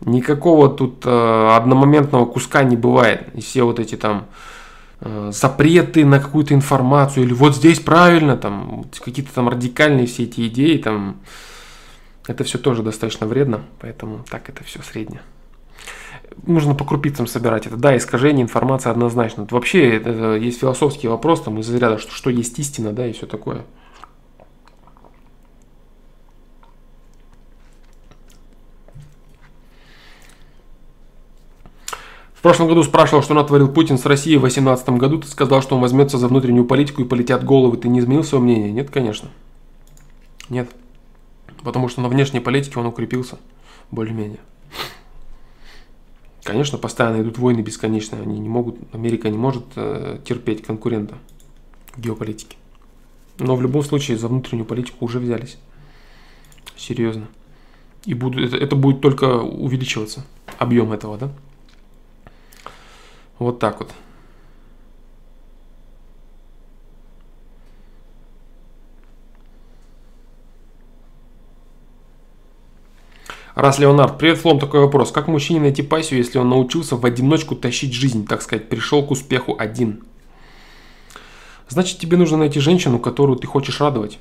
[0.00, 3.28] никакого тут э, одномоментного куска не бывает.
[3.34, 4.26] И все вот эти там
[5.00, 10.48] э, запреты на какую-то информацию, или вот здесь правильно, там какие-то там радикальные все эти
[10.48, 11.18] идеи, там
[12.26, 15.22] это все тоже достаточно вредно, поэтому так это все среднее
[16.46, 17.76] нужно по крупицам собирать это.
[17.76, 19.42] Да, искажение информации однозначно.
[19.42, 23.12] Это вообще это есть философский вопрос там из ряда, что, что есть истина, да, и
[23.12, 23.64] все такое.
[32.38, 35.18] В прошлом году спрашивал, что натворил Путин с Россией в 2018 году.
[35.18, 37.76] Ты сказал, что он возьмется за внутреннюю политику и полетят головы.
[37.76, 38.70] Ты не изменил свое мнение?
[38.70, 39.28] Нет, конечно.
[40.48, 40.70] Нет.
[41.64, 43.38] Потому что на внешней политике он укрепился.
[43.90, 44.38] Более-менее.
[46.42, 48.22] Конечно, постоянно идут войны бесконечные.
[48.22, 51.16] Они не могут, Америка не может э, терпеть конкурента
[51.94, 52.56] в геополитике.
[53.38, 55.58] Но в любом случае за внутреннюю политику уже взялись.
[56.76, 57.28] Серьезно.
[58.04, 60.24] И будут, это, это будет только увеличиваться.
[60.58, 61.30] Объем этого, да?
[63.38, 63.92] Вот так вот.
[73.58, 75.10] Раз Леонард, привет, Флом, такой вопрос.
[75.10, 79.10] Как мужчине найти пассию, если он научился в одиночку тащить жизнь, так сказать, пришел к
[79.10, 80.04] успеху один?
[81.68, 84.20] Значит, тебе нужно найти женщину, которую ты хочешь радовать.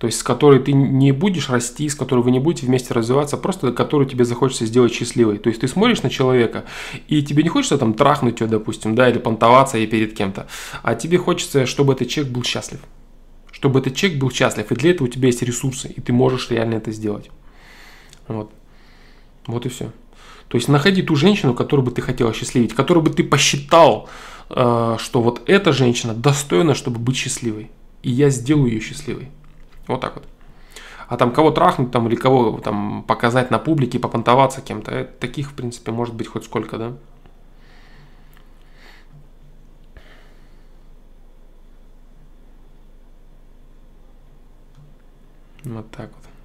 [0.00, 3.36] То есть, с которой ты не будешь расти, с которой вы не будете вместе развиваться,
[3.36, 5.38] просто которую тебе захочется сделать счастливой.
[5.38, 6.64] То есть, ты смотришь на человека,
[7.06, 10.48] и тебе не хочется там трахнуть ее, допустим, да, или понтоваться ей перед кем-то,
[10.82, 12.80] а тебе хочется, чтобы этот человек был счастлив.
[13.52, 16.50] Чтобы этот человек был счастлив, и для этого у тебя есть ресурсы, и ты можешь
[16.50, 17.30] реально это сделать.
[18.28, 18.52] Вот.
[19.46, 19.90] Вот и все.
[20.48, 24.08] То есть находи ту женщину, которую бы ты хотел осчастливить, которую бы ты посчитал,
[24.50, 27.70] э, что вот эта женщина достойна, чтобы быть счастливой.
[28.02, 29.30] И я сделаю ее счастливой.
[29.88, 30.24] Вот так вот.
[31.08, 35.50] А там кого трахнуть там или кого там показать на публике, попонтоваться кем-то, э, таких
[35.50, 36.96] в принципе может быть хоть сколько, да?
[45.64, 46.35] Вот так вот.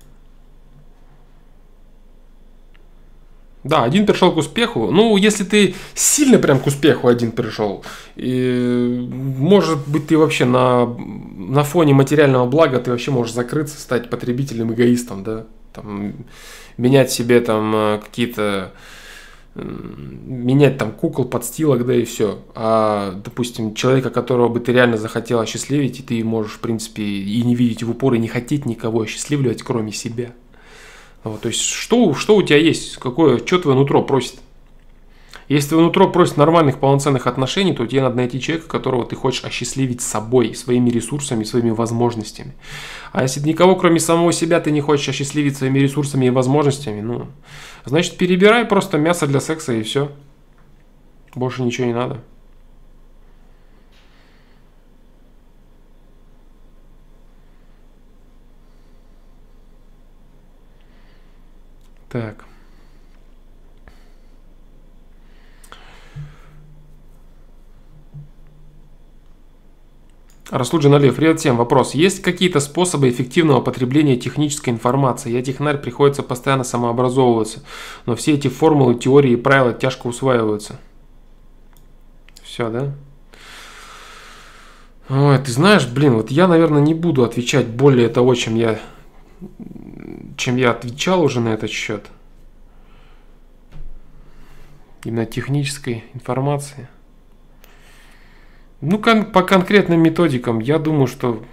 [3.63, 4.89] Да, один пришел к успеху.
[4.91, 7.83] Ну, если ты сильно прям к успеху один пришел,
[8.15, 14.09] и, может быть, ты вообще на, на фоне материального блага ты вообще можешь закрыться, стать
[14.09, 16.13] потребителем, эгоистом, да, там,
[16.77, 18.71] менять себе там э, какие-то
[19.53, 22.39] менять там кукол, подстилок, да и все.
[22.55, 27.41] А, допустим, человека, которого бы ты реально захотел осчастливить, и ты можешь, в принципе, и
[27.43, 30.31] не видеть в упор, и не хотеть никого осчастливливать, кроме себя.
[31.23, 34.35] Вот, то есть, что, что у тебя есть, какое, что твое нутро просит?
[35.51, 39.43] Если твое нутро просит нормальных, полноценных отношений, то тебе надо найти человека, которого ты хочешь
[39.43, 42.53] осчастливить собой, своими ресурсами, своими возможностями.
[43.11, 47.27] А если никого, кроме самого себя, ты не хочешь осчастливить своими ресурсами и возможностями, ну,
[47.83, 50.13] значит, перебирай просто мясо для секса и все.
[51.35, 52.21] Больше ничего не надо.
[62.11, 62.43] Так.
[70.49, 71.55] Расул Джаналиев, привет всем.
[71.55, 71.93] Вопрос.
[71.93, 75.31] Есть какие-то способы эффективного потребления технической информации?
[75.31, 77.63] Я технарь, приходится постоянно самообразовываться,
[78.05, 80.81] но все эти формулы, теории и правила тяжко усваиваются.
[82.43, 82.93] Все, да?
[85.07, 88.81] Ой, ты знаешь, блин, вот я, наверное, не буду отвечать более того, чем я,
[90.41, 92.07] чем я отвечал уже на этот счет.
[95.05, 96.87] Именно технической информации.
[98.81, 101.43] Ну, кон- по конкретным методикам, я думаю, что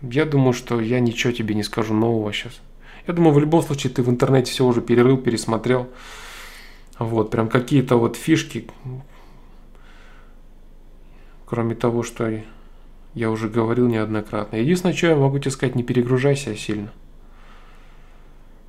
[0.00, 2.58] я думаю, что я ничего тебе не скажу нового сейчас.
[3.06, 5.88] Я думаю, в любом случае ты в интернете все уже перерыл, пересмотрел.
[6.98, 8.66] Вот, прям какие-то вот фишки,
[11.44, 12.40] кроме того, что
[13.12, 14.56] я уже говорил неоднократно.
[14.56, 16.90] Единственное, что я могу тебе сказать, не перегружайся сильно.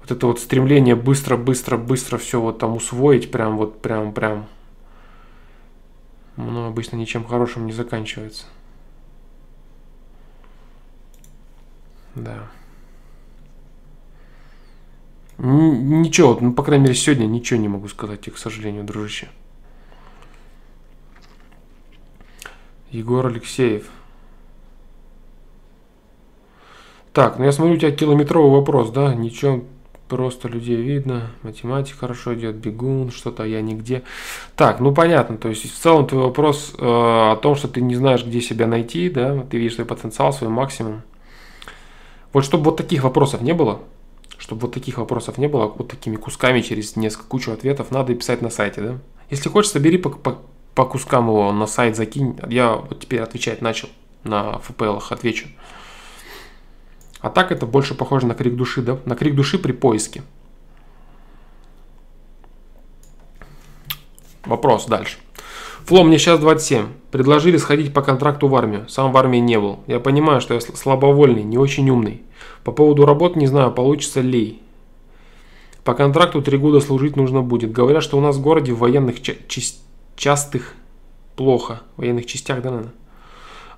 [0.09, 4.47] Вот это вот стремление быстро, быстро, быстро все вот там усвоить, прям вот, прям, прям
[6.35, 8.45] оно обычно ничем хорошим не заканчивается.
[12.15, 12.47] Да.
[15.37, 19.29] Ничего, ну, по крайней мере, сегодня ничего не могу сказать к сожалению, дружище.
[22.89, 23.87] Егор Алексеев.
[27.13, 29.13] Так, ну я смотрю, у тебя километровый вопрос, да?
[29.13, 29.65] Ничего
[30.09, 34.01] Просто людей видно, математика хорошо идет, бегун, что-то я нигде.
[34.55, 37.93] Так, ну понятно, то есть в целом твой вопрос э, о том, что ты не
[37.93, 41.03] знаешь, где себя найти, да, ты видишь свой потенциал, свой максимум.
[42.33, 43.81] Вот чтобы вот таких вопросов не было,
[44.39, 48.41] чтобы вот таких вопросов не было, вот такими кусками через несколько кучу ответов, надо писать
[48.41, 48.97] на сайте, да.
[49.29, 50.39] Если хочешь, собери по, по,
[50.73, 52.35] по кускам его на сайт закинь.
[52.47, 53.89] Я вот теперь отвечать начал
[54.23, 55.49] на FPL, отвечу.
[57.21, 58.97] А так это больше похоже на крик души, да?
[59.05, 60.23] На крик души при поиске.
[64.45, 65.17] Вопрос дальше.
[65.85, 66.87] Фло, мне сейчас 27.
[67.11, 68.87] Предложили сходить по контракту в армию.
[68.87, 69.79] Сам в армии не был.
[69.87, 72.21] Я понимаю, что я слабовольный, не очень умный.
[72.63, 74.61] По поводу работы не знаю, получится ли.
[75.83, 77.71] По контракту три года служить нужно будет.
[77.71, 79.17] Говорят, что у нас в городе в военных
[80.15, 80.73] частых
[81.35, 81.81] плохо.
[81.95, 82.93] В военных частях, да, наверное?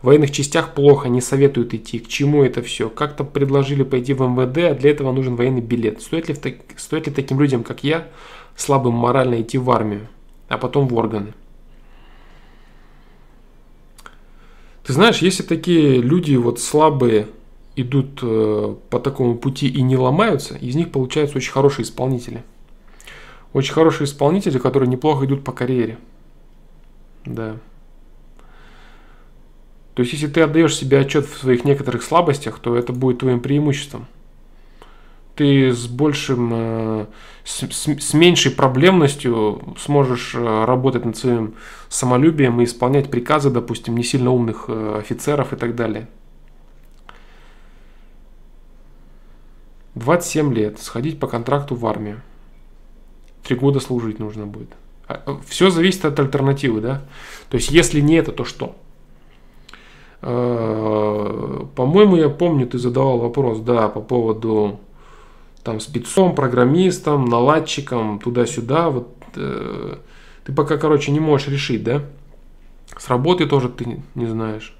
[0.01, 1.99] В военных частях плохо, не советуют идти.
[1.99, 2.89] К чему это все?
[2.89, 6.01] Как-то предложили пойти в МВД, а для этого нужен военный билет.
[6.01, 8.07] Стоит ли, так, стоит ли таким людям, как я,
[8.55, 10.07] слабым морально идти в армию,
[10.47, 11.33] а потом в органы?
[14.83, 17.27] Ты знаешь, если такие люди вот слабые
[17.75, 22.43] идут э, по такому пути и не ломаются, из них получаются очень хорошие исполнители.
[23.53, 25.99] Очень хорошие исполнители, которые неплохо идут по карьере.
[27.23, 27.57] Да.
[29.93, 33.41] То есть, если ты отдаешь себе отчет в своих некоторых слабостях, то это будет твоим
[33.41, 34.07] преимуществом.
[35.35, 37.05] Ты с большим, э,
[37.43, 41.55] с, с меньшей проблемностью сможешь э, работать над своим
[41.89, 46.07] самолюбием и исполнять приказы, допустим, не сильно умных э, офицеров и так далее.
[49.95, 52.21] 27 лет, сходить по контракту в армию.
[53.43, 54.69] Три года служить нужно будет.
[55.07, 57.03] А, Все зависит от альтернативы, да?
[57.49, 58.77] То есть, если не это, то что?
[60.21, 64.79] Э, по-моему, я помню, ты задавал вопрос, да, по поводу
[65.63, 68.89] там спецом, программистом, наладчиком, туда-сюда.
[68.89, 69.97] Вот э,
[70.45, 72.03] ты пока, короче, не можешь решить, да?
[72.97, 74.75] С работы тоже ты не знаешь.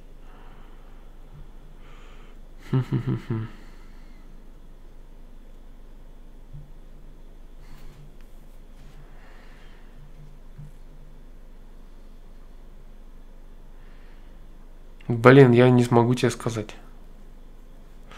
[15.11, 16.75] Блин, я не смогу тебе сказать.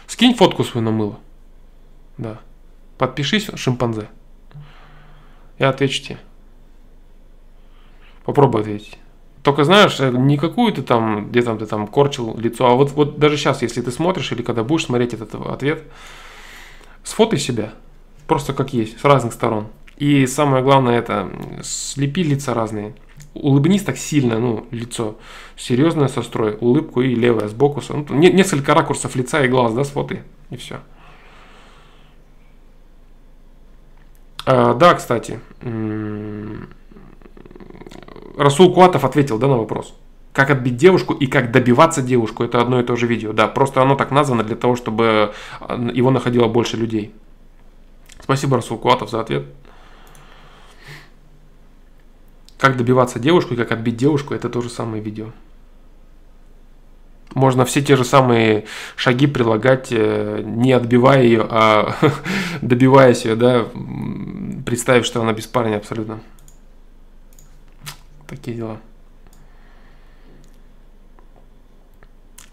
[0.06, 1.20] Скинь фотку свою на мыло.
[2.18, 2.40] Да.
[2.98, 4.10] Подпишись, шимпанзе.
[5.58, 6.20] Я отвечу тебе.
[8.26, 9.00] Попробуй ответить.
[9.42, 13.20] Только знаешь, э, не какую-то там, где там ты там корчил лицо, а вот, вот
[13.20, 15.84] даже сейчас, если ты смотришь или когда будешь смотреть этот ответ,
[17.04, 17.74] сфотай себя,
[18.28, 19.68] просто как есть, с разных сторон.
[19.98, 21.30] И самое главное это,
[21.64, 22.96] слепи лица разные
[23.34, 25.18] улыбнись так сильно, ну, лицо
[25.56, 27.82] серьезное сострой, улыбку и левое сбоку.
[27.90, 30.80] Ну, не, несколько ракурсов лица и глаз, да, сфотай, и все.
[34.46, 35.40] А, да, кстати,
[38.38, 39.96] Расул Куатов ответил, да, на вопрос.
[40.34, 43.34] Как отбить девушку и как добиваться девушку, это одно и то же видео.
[43.34, 45.34] Да, просто оно так названо для того, чтобы
[45.94, 47.14] его находило больше людей.
[48.20, 49.46] Спасибо, Расул Куатов, за ответ.
[52.64, 55.32] Как добиваться девушку и как отбить девушку, это то же самое видео.
[57.34, 61.98] Можно все те же самые шаги прилагать, э, не отбивая ее, а
[62.62, 63.68] добиваясь ее, да,
[64.66, 66.22] представив, что она без парня абсолютно.
[68.28, 68.80] Такие дела.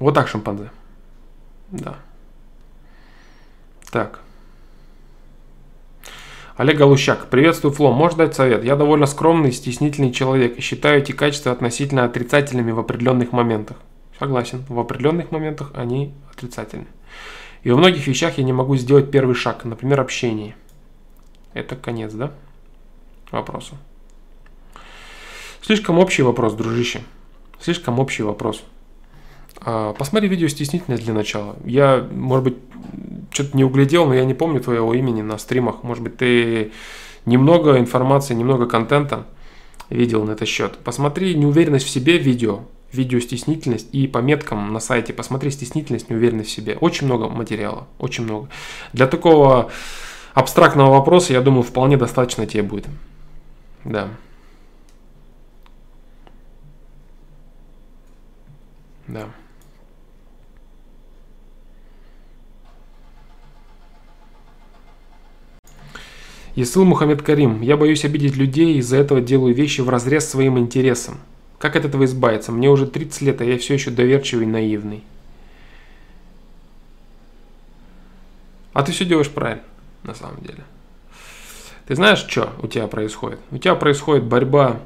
[0.00, 0.72] Вот так, шимпанзе.
[1.70, 1.94] Да.
[3.92, 4.18] Так.
[6.60, 7.30] Олег Галущак.
[7.30, 7.90] Приветствую, Фло.
[7.90, 8.64] Можешь дать совет?
[8.64, 13.78] Я довольно скромный, стеснительный человек и считаю эти качества относительно отрицательными в определенных моментах.
[14.18, 14.66] Согласен.
[14.68, 16.84] В определенных моментах они отрицательны.
[17.62, 20.54] И во многих вещах я не могу сделать первый шаг, например, общение.
[21.54, 22.30] Это конец, да?
[23.30, 23.78] Вопросу.
[25.62, 27.00] Слишком общий вопрос, дружище.
[27.58, 28.62] Слишком общий вопрос.
[29.62, 31.56] А, посмотри видео «Стеснительность» для начала.
[31.64, 32.56] Я, может быть,
[33.30, 35.82] что-то не углядел, но я не помню твоего имени на стримах.
[35.82, 36.72] Может быть, ты
[37.26, 39.26] немного информации, немного контента
[39.90, 40.78] видел на этот счет.
[40.78, 42.60] Посмотри неуверенность в себе видео,
[42.92, 46.76] видео стеснительность и по меткам на сайте посмотри стеснительность, неуверенность в себе.
[46.80, 48.48] Очень много материала, очень много.
[48.92, 49.70] Для такого
[50.34, 52.86] абстрактного вопроса, я думаю, вполне достаточно тебе будет.
[53.84, 54.08] Да.
[59.06, 59.28] Да.
[66.56, 67.60] Исыл Мухаммед Карим.
[67.60, 71.18] Я боюсь обидеть людей, из-за этого делаю вещи в разрез своим интересам.
[71.58, 72.52] Как от этого избавиться?
[72.52, 75.04] Мне уже 30 лет, а я все еще доверчивый и наивный.
[78.72, 79.62] А ты все делаешь правильно,
[80.02, 80.64] на самом деле.
[81.86, 83.40] Ты знаешь, что у тебя происходит?
[83.50, 84.80] У тебя происходит борьба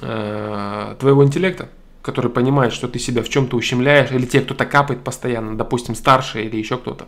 [0.00, 1.68] э, твоего интеллекта,
[2.02, 6.46] который понимает, что ты себя в чем-то ущемляешь, или те, кто-то капает постоянно, допустим, старшие
[6.46, 7.06] или еще кто-то.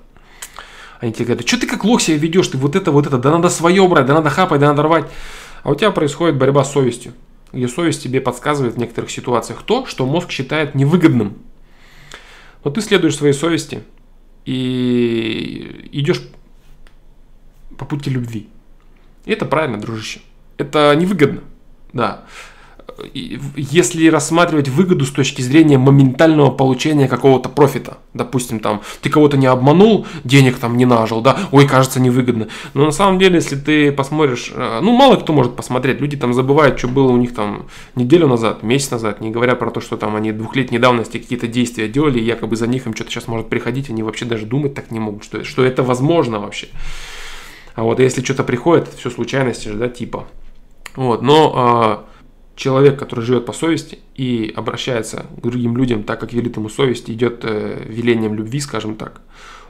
[1.01, 3.31] Они тебе говорят, что ты как лох себя ведешь, ты вот это, вот это, да
[3.31, 5.11] надо свое брать, да надо хапать, да надо рвать.
[5.63, 7.13] А у тебя происходит борьба с совестью,
[7.53, 11.39] где совесть тебе подсказывает в некоторых ситуациях то, что мозг считает невыгодным.
[12.65, 13.85] Но ты следуешь своей совести
[14.45, 16.23] и идешь
[17.79, 18.49] по пути любви.
[19.25, 20.21] И это правильно, дружище.
[20.57, 21.43] Это невыгодно,
[21.93, 22.25] да
[23.15, 29.47] если рассматривать выгоду с точки зрения моментального получения какого-то профита, допустим, там, ты кого-то не
[29.47, 32.49] обманул, денег там не нажил, да, ой, кажется, невыгодно.
[32.75, 36.35] Но на самом деле, если ты посмотришь, э, ну, мало кто может посмотреть, люди там
[36.35, 39.97] забывают, что было у них там неделю назад, месяц назад, не говоря про то, что
[39.97, 43.49] там они двухлетней давности какие-то действия делали, и якобы за них им что-то сейчас может
[43.49, 46.69] приходить, они вообще даже думать так не могут, что, что это возможно вообще.
[47.75, 50.27] А вот если что-то приходит, все случайности же, да, типа.
[50.97, 52.05] Вот, но а,
[52.59, 57.09] человек, который живет по совести и обращается к другим людям так, как велит ему совесть,
[57.09, 59.21] идет э, велением любви, скажем так,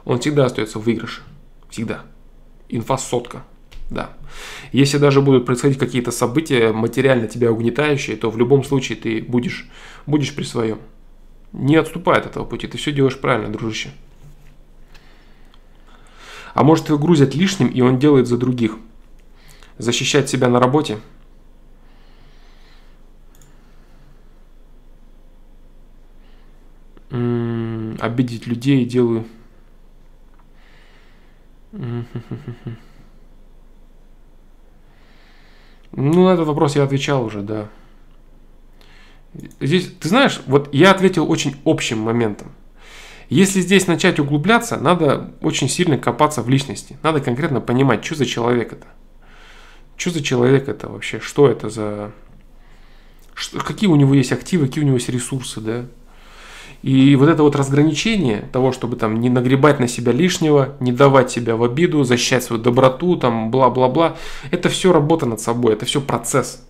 [0.07, 1.21] он всегда остается в выигрыше.
[1.69, 2.01] Всегда.
[2.71, 3.45] Инфа сотка.
[3.91, 4.17] Да.
[4.73, 9.69] Если даже будут происходить какие-то события материально тебя угнетающие, то в любом случае ты будешь,
[10.07, 10.79] будешь при своем.
[11.53, 13.91] Не отступай от этого пути, ты все делаешь правильно, дружище.
[16.55, 18.79] А может его грузят лишним, и он делает за других.
[19.77, 20.97] Защищать себя на работе–
[27.11, 29.27] обидеть людей делаю.
[31.73, 32.05] Ну,
[35.93, 37.69] на этот вопрос я отвечал уже, да.
[39.61, 42.53] Здесь, ты знаешь, вот я ответил очень общим моментом.
[43.29, 46.97] Если здесь начать углубляться, надо очень сильно копаться в личности.
[47.03, 48.87] Надо конкретно понимать, что за человек это.
[49.97, 51.21] Что за человек это вообще?
[51.21, 52.13] Что это за...
[53.35, 55.87] Что, какие у него есть активы, какие у него есть ресурсы, да?
[56.83, 61.31] И вот это вот разграничение того, чтобы там не нагребать на себя лишнего, не давать
[61.31, 64.17] себя в обиду, защищать свою доброту, там бла-бла-бла,
[64.51, 66.65] это все работа над собой, это все процесс.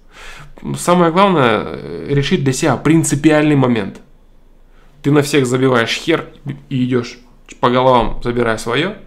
[0.77, 4.01] Самое главное э, решить для себя принципиальный момент.
[5.03, 6.27] Ты на всех забиваешь хер
[6.69, 7.19] и идешь
[7.61, 8.99] по головам, забирая свое,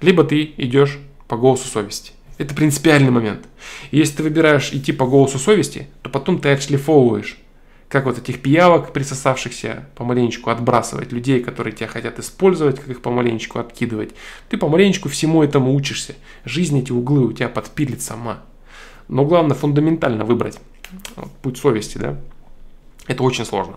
[0.00, 2.12] либо ты идешь по голосу совести.
[2.38, 3.46] Это принципиальный момент.
[3.90, 7.38] И если ты выбираешь идти по голосу совести, то потом ты отшлифовываешь
[7.92, 13.58] как вот этих пиявок, присосавшихся, помаленечку отбрасывать людей, которые тебя хотят использовать, как их помаленечку
[13.58, 14.14] откидывать.
[14.48, 16.14] Ты помаленечку всему этому учишься.
[16.46, 18.38] Жизнь эти углы у тебя подпилит сама.
[19.08, 20.58] Но главное фундаментально выбрать
[21.42, 22.18] путь совести, да.
[23.08, 23.74] Это очень сложно.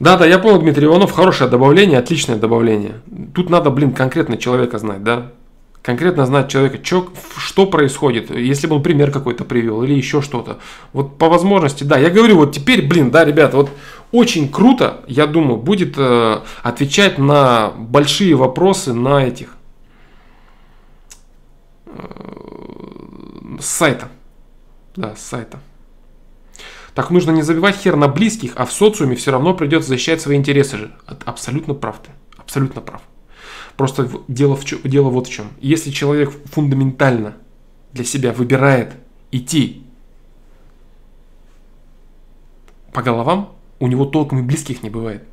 [0.00, 3.02] Да, да, я понял, Дмитрий Иванов, хорошее добавление, отличное добавление.
[3.36, 5.30] Тут надо, блин, конкретно человека знать, да
[5.82, 10.58] конкретно знать человека, чё, что происходит, если бы он пример какой-то привел или еще что-то.
[10.92, 13.70] Вот по возможности, да, я говорю, вот теперь, блин, да, ребята, вот
[14.12, 19.54] очень круто, я думаю, будет э, отвечать на большие вопросы на этих
[21.86, 21.98] э,
[23.60, 24.08] сайта.
[24.96, 25.60] Да, с сайта.
[26.94, 30.36] Так нужно не забивать хер на близких, а в социуме все равно придется защищать свои
[30.36, 30.90] интересы же.
[31.24, 32.10] Абсолютно прав ты.
[32.36, 33.00] Абсолютно прав.
[33.80, 35.52] Просто дело, в, дело вот в чем.
[35.62, 37.38] Если человек фундаментально
[37.94, 38.92] для себя выбирает
[39.30, 39.84] идти
[42.92, 45.24] по головам, у него толком и близких не бывает.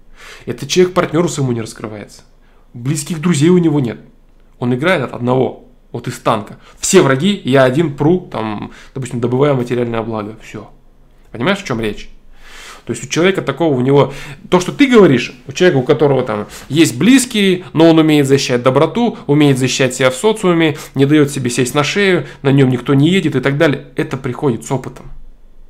[0.46, 2.22] Этот человек партнеру своему не раскрывается.
[2.74, 4.00] Близких друзей у него нет.
[4.60, 6.58] Он играет от одного, вот из танка.
[6.80, 10.38] Все враги, я один пру, там, допустим, добываю материальное благо.
[10.42, 10.72] Все.
[11.34, 12.10] Понимаешь, в чем речь?
[12.88, 14.14] То есть у человека такого, у него,
[14.50, 18.64] то, что ты говоришь, у человека, у которого там есть близкие, но он умеет защищать
[18.64, 22.94] доброту, умеет защищать себя в социуме, не дает себе сесть на шею, на нем никто
[22.94, 25.12] не едет и так далее, это приходит с опытом.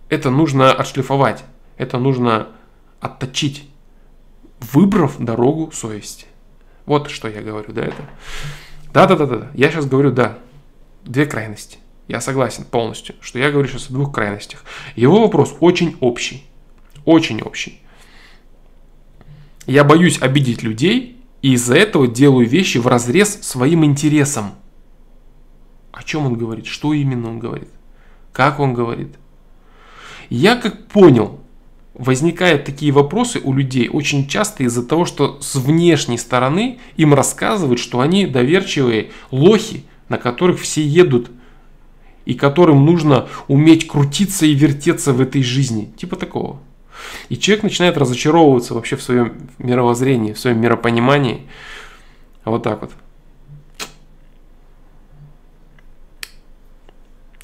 [0.10, 1.44] Это нужно отшлифовать,
[1.76, 2.50] это нужно
[3.02, 3.68] отточить,
[4.60, 6.28] выбрав дорогу совести.
[6.86, 8.04] Вот что я говорю, да, это.
[8.94, 10.38] Да-да-да-да, я сейчас говорю, да,
[11.04, 11.80] две крайности.
[12.08, 14.64] Я согласен полностью, что я говорю сейчас о двух крайностях.
[14.96, 16.47] Его вопрос очень общий
[17.08, 17.80] очень общий.
[19.66, 24.56] Я боюсь обидеть людей, и из-за этого делаю вещи в разрез своим интересам.
[25.94, 26.66] О чем он говорит?
[26.66, 27.70] Что именно он говорит?
[28.34, 29.16] Как он говорит?
[30.30, 31.40] Я как понял,
[31.94, 37.80] возникают такие вопросы у людей очень часто из-за того, что с внешней стороны им рассказывают,
[37.80, 41.32] что они доверчивые лохи, на которых все едут,
[42.26, 45.90] и которым нужно уметь крутиться и вертеться в этой жизни.
[45.96, 46.60] Типа такого.
[47.30, 51.48] И человек начинает разочаровываться вообще в своем мировоззрении, в своем миропонимании.
[52.46, 52.92] Вот так вот.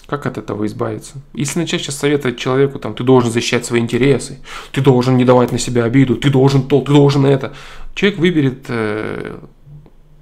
[0.07, 1.15] Как от этого избавиться?
[1.33, 4.39] Если начать сейчас советовать человеку, там, ты должен защищать свои интересы,
[4.71, 7.53] ты должен не давать на себя обиду, ты должен то, ты должен это,
[7.95, 9.39] человек выберет э,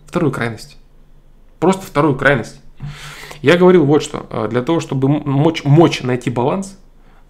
[0.06, 0.78] вторую крайность.
[1.60, 2.62] Просто вторую крайность.
[3.42, 4.28] Я говорил вот что.
[4.30, 6.78] Э, для того, чтобы мочь, мочь найти баланс,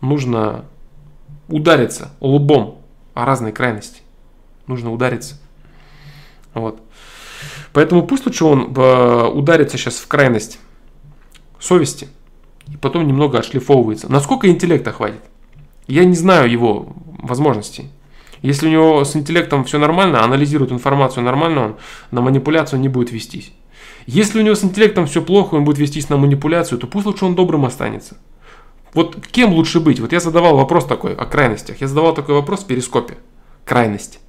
[0.02, 0.66] нужно
[1.52, 2.82] удариться лбом
[3.14, 4.02] о разные крайности.
[4.68, 5.36] Нужно удариться.
[6.54, 6.82] Вот.
[7.74, 10.60] Поэтому пусть лучше он э, ударится сейчас в крайность
[11.60, 12.08] совести
[12.68, 14.12] и потом немного отшлифовывается.
[14.12, 15.22] Насколько интеллекта хватит?
[15.88, 17.90] Я не знаю его возможностей.
[18.42, 21.76] Если у него с интеллектом все нормально, анализирует информацию нормально, он
[22.10, 23.54] на манипуляцию не будет вестись.
[24.08, 27.26] Если у него с интеллектом все плохо, он будет вестись на манипуляцию, то пусть лучше
[27.26, 28.18] он добрым останется.
[28.94, 30.00] Вот кем лучше быть?
[30.00, 31.80] Вот я задавал вопрос такой о крайностях.
[31.82, 33.18] Я задавал такой вопрос в перископе.
[33.66, 34.20] Крайность.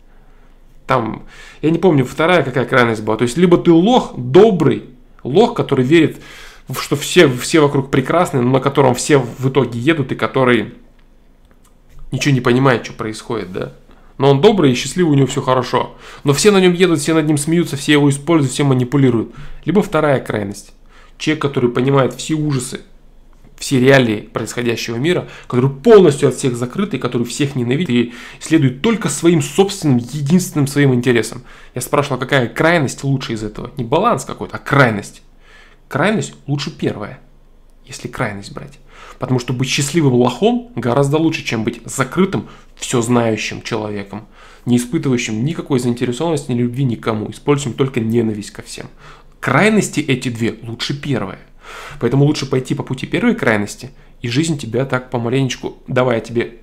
[0.86, 1.24] Там,
[1.62, 3.16] я не помню, вторая какая крайность была.
[3.16, 4.84] То есть, либо ты лох, добрый,
[5.24, 6.20] лох, который верит,
[6.78, 10.74] что все, все вокруг прекрасны, но на котором все в итоге едут и который
[12.10, 13.72] ничего не понимает, что происходит, да.
[14.18, 15.97] Но он добрый и счастливый, у него все хорошо.
[16.22, 19.32] Но все на нем едут, все над ним смеются, все его используют, все манипулируют.
[19.64, 20.72] Либо вторая крайность.
[21.18, 22.82] Человек, который понимает все ужасы
[23.62, 28.82] все реалии происходящего мира, который полностью от всех закрыт и который всех ненавидит и следует
[28.82, 31.44] только своим собственным, единственным своим интересам.
[31.76, 33.70] Я спрашивал, какая крайность лучше из этого?
[33.76, 35.22] Не баланс какой-то, а крайность.
[35.86, 37.20] Крайность лучше первая,
[37.86, 38.80] если крайность брать.
[39.20, 44.26] Потому что быть счастливым лохом гораздо лучше, чем быть закрытым, все знающим человеком,
[44.66, 48.86] не испытывающим никакой заинтересованности, ни любви никому, использующим только ненависть ко всем.
[49.39, 51.39] Крайности эти две лучше первая.
[52.00, 53.90] Поэтому лучше пойти по пути первой крайности,
[54.20, 56.58] и жизнь тебя так помаленечку, давая тебе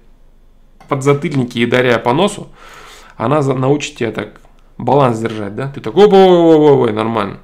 [0.88, 2.49] подзатыльники и даря по носу,
[3.15, 4.41] она научит тебя так
[4.77, 5.69] баланс держать, да?
[5.72, 7.40] Ты такой, ой, ой, ой, ой, нормально.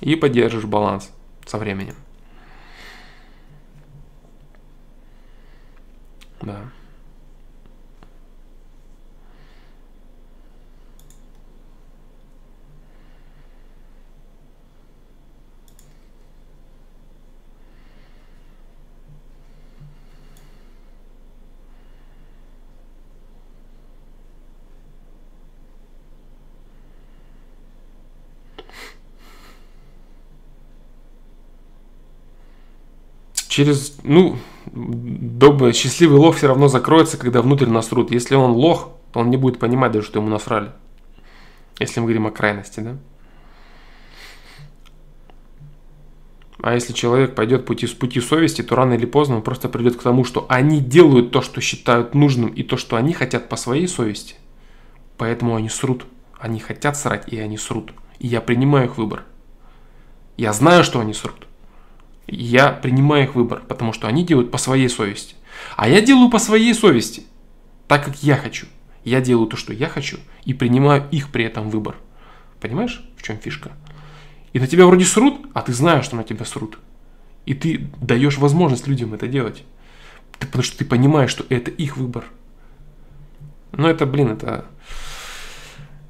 [0.00, 1.10] И поддержишь баланс
[1.46, 1.94] со временем.
[6.42, 6.60] Да.
[33.56, 38.10] Через, ну, добрый, счастливый лох все равно закроется, когда внутрь насрут.
[38.10, 40.72] Если он лох, то он не будет понимать даже, что ему насрали.
[41.78, 42.98] Если мы говорим о крайности, да?
[46.60, 49.96] А если человек пойдет пути, с пути совести, то рано или поздно он просто придет
[49.96, 53.56] к тому, что они делают то, что считают нужным, и то, что они хотят по
[53.56, 54.34] своей совести.
[55.16, 56.04] Поэтому они срут.
[56.38, 57.94] Они хотят срать, и они срут.
[58.18, 59.24] И я принимаю их выбор.
[60.36, 61.45] Я знаю, что они срут
[62.26, 65.36] я принимаю их выбор, потому что они делают по своей совести.
[65.76, 67.24] А я делаю по своей совести,
[67.88, 68.66] так как я хочу.
[69.04, 71.96] Я делаю то, что я хочу, и принимаю их при этом выбор.
[72.60, 73.72] Понимаешь, в чем фишка?
[74.52, 76.78] И на тебя вроде срут, а ты знаешь, что на тебя срут.
[77.44, 79.62] И ты даешь возможность людям это делать.
[80.38, 82.24] Ты, потому что ты понимаешь, что это их выбор.
[83.72, 84.66] Но это, блин, это...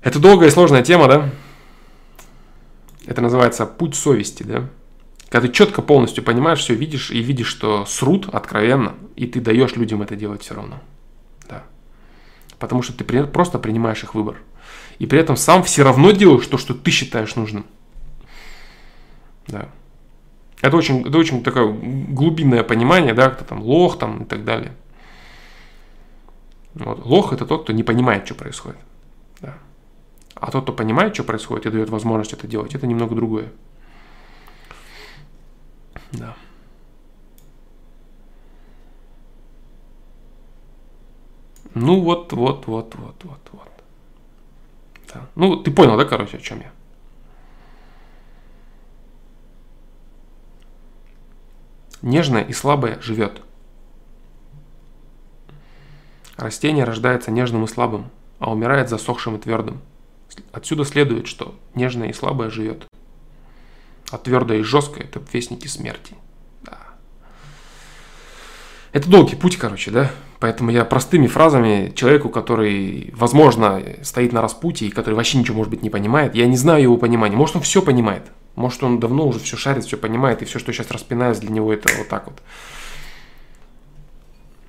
[0.00, 1.30] Это долгая и сложная тема, да?
[3.06, 4.68] Это называется путь совести, да?
[5.28, 9.74] Когда ты четко полностью понимаешь все, видишь и видишь, что срут откровенно, и ты даешь
[9.74, 10.80] людям это делать все равно.
[11.48, 11.64] Да.
[12.58, 14.36] Потому что ты просто принимаешь их выбор.
[14.98, 17.66] И при этом сам все равно делаешь то, что ты считаешь нужным.
[19.48, 19.68] Да.
[20.62, 24.72] Это очень, это очень такое глубинное понимание, да, кто там лох там и так далее.
[26.74, 27.04] Вот.
[27.04, 28.78] Лох это тот, кто не понимает, что происходит.
[29.40, 29.58] Да.
[30.34, 33.52] А тот, кто понимает, что происходит и дает возможность это делать, это немного другое.
[36.12, 36.36] Да.
[41.74, 43.68] Ну вот, вот, вот, вот, вот, вот.
[45.12, 45.28] Да.
[45.34, 46.72] Ну, ты понял, да, короче, о чем я?
[52.02, 53.42] Нежное и слабое живет.
[56.36, 59.80] Растение рождается нежным и слабым, а умирает засохшим и твердым.
[60.52, 62.86] Отсюда следует, что нежное и слабое живет.
[64.10, 66.14] А твердое и жесткое– это вестники смерти.
[66.62, 66.78] Да.
[68.92, 70.10] Это долгий путь, короче, да?
[70.38, 75.70] Поэтому я простыми фразами человеку, который, возможно, стоит на распутье и который вообще ничего, может
[75.70, 77.36] быть, не понимает, я не знаю его понимания.
[77.36, 78.24] Может, он все понимает.
[78.54, 81.50] Может, он давно уже все шарит, все понимает, и все, что я сейчас распинаюсь, для
[81.50, 82.42] него это вот так вот.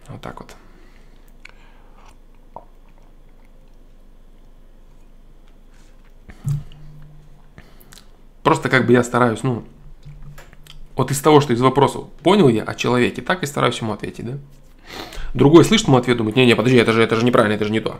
[0.09, 0.55] Вот так вот.
[8.48, 9.65] Просто как бы я стараюсь, ну,
[10.95, 14.26] вот из того, что из вопросов понял я о человеке, так и стараюсь ему ответить,
[14.26, 14.38] да?
[15.34, 17.82] Другой слышит ему ответ, думает, не-не, подожди, это же, это же неправильно, это же не
[17.82, 17.99] то.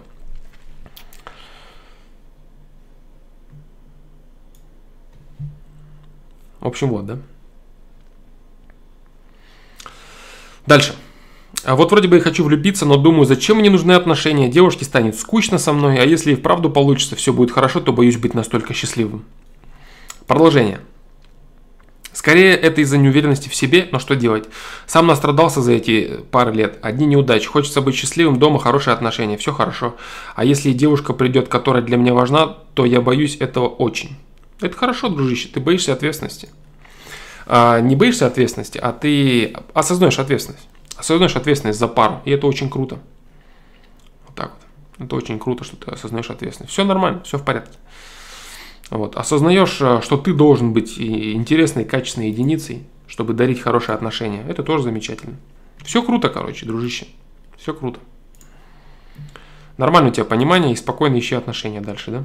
[6.62, 7.18] В общем, вот, да.
[10.66, 10.96] Дальше.
[11.66, 14.48] А вот вроде бы я хочу влюбиться, но думаю, зачем мне нужны отношения?
[14.48, 18.16] Девушке станет скучно со мной, а если и вправду получится, все будет хорошо, то боюсь
[18.16, 19.26] быть настолько счастливым.
[20.28, 20.82] Продолжение.
[22.12, 24.50] Скорее это из-за неуверенности в себе, но что делать?
[24.88, 26.80] Сам настрадался за эти пары лет.
[26.82, 27.48] Одни неудачи.
[27.48, 29.96] Хочется быть счастливым, дома хорошие отношения, все хорошо.
[30.36, 34.18] А если девушка придет, которая для меня важна, то я боюсь этого очень.
[34.60, 36.50] Это хорошо, дружище, ты боишься ответственности.
[37.46, 40.68] А, не боишься ответственности, а ты осознаешь ответственность.
[40.98, 42.98] Осознаешь ответственность за пару, и это очень круто.
[44.26, 44.54] Вот так
[44.98, 45.06] вот.
[45.06, 46.74] Это очень круто, что ты осознаешь ответственность.
[46.74, 47.78] Все нормально, все в порядке.
[48.90, 49.18] Вот.
[49.18, 54.44] Осознаешь, э, что ты должен быть интересной, качественной единицей, чтобы дарить хорошие отношения.
[54.48, 55.36] Это тоже замечательно.
[55.84, 57.08] Все круто, короче, дружище.
[57.58, 58.00] Все круто.
[59.78, 62.24] Нормально у тебя понимание и спокойно ищи отношения дальше, да?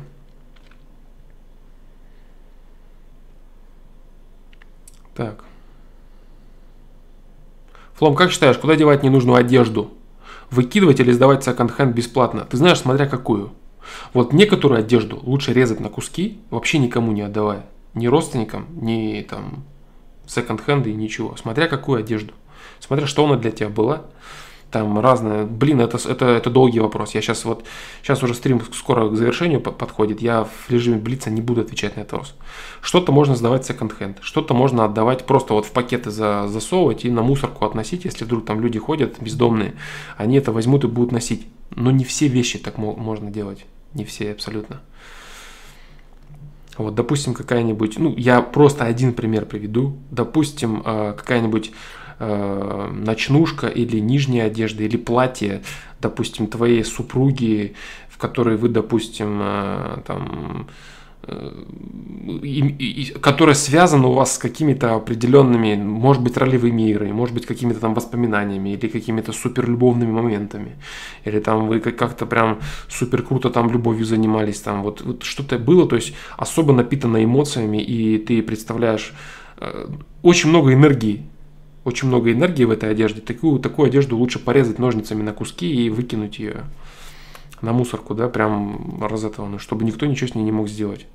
[5.15, 5.45] Так.
[7.95, 9.93] Флом, как считаешь, куда девать ненужную одежду?
[10.51, 12.47] Выкидывать или сдавать секонд-хенд бесплатно?
[12.47, 13.53] Ты знаешь, смотря какую.
[14.13, 17.67] Вот некоторую одежду лучше резать на куски, вообще никому не отдавая.
[17.95, 19.65] Ни родственникам, ни там
[20.27, 21.37] секонд-хенды, ничего.
[21.37, 22.35] Смотря какую одежду.
[22.81, 24.07] Смотря что она для тебя была.
[24.73, 25.45] Там разное.
[25.45, 27.15] Блин, это, это, это долгий вопрос.
[27.15, 27.65] Я сейчас вот,
[28.03, 30.23] сейчас уже стрим скоро к завершению подходит.
[30.23, 32.35] Я в режиме Блица не буду отвечать на этот вопрос.
[32.81, 34.19] Что-то можно сдавать секонд-хенд.
[34.23, 38.07] Что-то можно отдавать просто вот в пакеты за, засовывать и на мусорку относить.
[38.07, 39.75] Если вдруг там люди ходят бездомные,
[40.17, 41.47] они это возьмут и будут носить.
[41.77, 43.67] Но не все вещи так можно делать.
[43.93, 44.81] Не все абсолютно.
[46.79, 49.99] Вот, допустим, какая-нибудь, ну, я просто один пример приведу.
[50.11, 51.73] Допустим, э, какая-нибудь
[52.23, 55.63] э, ночнушка или нижняя одежда или платье,
[56.01, 57.75] допустим, твоей супруги,
[58.09, 60.69] в которой вы, допустим, э, там
[62.43, 67.47] и, и, которая связана у вас с какими-то определенными, может быть, ролевыми играми, может быть,
[67.47, 70.77] какими-то там воспоминаниями или какими-то суперлюбовными моментами.
[71.25, 72.59] Или там вы как-то прям
[72.89, 77.81] супер круто там любовью занимались, там вот, вот что-то было, то есть особо напитано эмоциями,
[77.81, 79.13] и ты представляешь
[79.59, 79.87] э,
[80.23, 81.23] очень много энергии,
[81.85, 83.21] очень много энергии в этой одежде.
[83.21, 86.65] Такую, такую одежду лучше порезать ножницами на куски и выкинуть ее
[87.61, 91.07] на мусорку, да, прям разотованную, чтобы никто ничего с ней не мог сделать.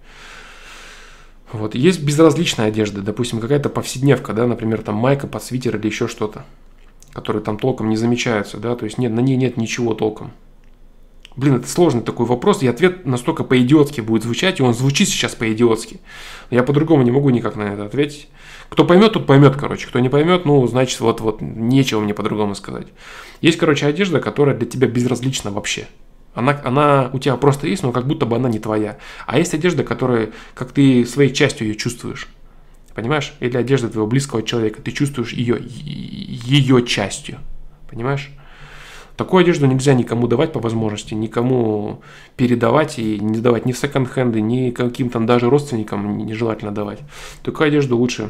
[1.52, 1.76] Вот.
[1.76, 6.45] Есть безразличная одежда, допустим, какая-то повседневка, да, например, там майка под свитер или еще что-то,
[7.14, 10.31] которые там толком не замечаются, да, то есть нет, на ней нет ничего толком.
[11.38, 15.35] Блин, это сложный такой вопрос, и ответ настолько по-идиотски будет звучать, и он звучит сейчас
[15.35, 15.99] по-идиотски.
[16.49, 18.27] Я по-другому не могу никак на это ответить.
[18.69, 19.88] Кто поймет, тот поймет, короче.
[19.88, 22.88] Кто не поймет, ну, значит, вот, вот, нечего мне по-другому сказать.
[23.41, 25.88] Есть, короче, одежда, которая для тебя безразлична вообще.
[26.34, 28.98] Она, она у тебя просто есть, но как будто бы она не твоя.
[29.26, 32.27] А есть одежда, которая, как ты своей частью ее чувствуешь.
[32.94, 33.34] Понимаешь?
[33.39, 34.81] Или одежда твоего близкого человека.
[34.81, 37.39] Ты чувствуешь ее, ее частью.
[37.89, 38.31] Понимаешь?
[39.15, 42.02] Такую одежду нельзя никому давать по возможности, никому
[42.35, 46.99] передавать и не давать ни в секонд-хенды, ни каким-то даже родственникам нежелательно давать.
[47.41, 48.30] Такую одежду лучше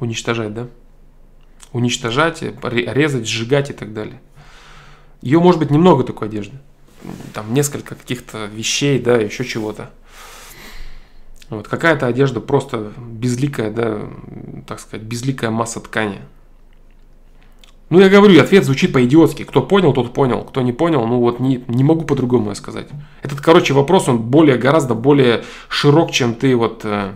[0.00, 0.68] уничтожать, да?
[1.72, 4.20] Уничтожать, резать, сжигать и так далее.
[5.22, 6.58] Ее может быть немного такой одежды.
[7.32, 9.90] там несколько каких-то вещей, да, еще чего-то.
[11.50, 14.00] Вот какая-то одежда просто безликая, да,
[14.66, 16.20] так сказать, безликая масса ткани.
[17.90, 19.44] Ну, я говорю, ответ звучит по-идиотски.
[19.44, 20.42] Кто понял, тот понял.
[20.42, 22.88] Кто не понял, ну вот не, не могу по-другому сказать.
[23.22, 26.80] Этот, короче, вопрос, он более, гораздо более широк, чем ты вот...
[26.84, 27.12] Э,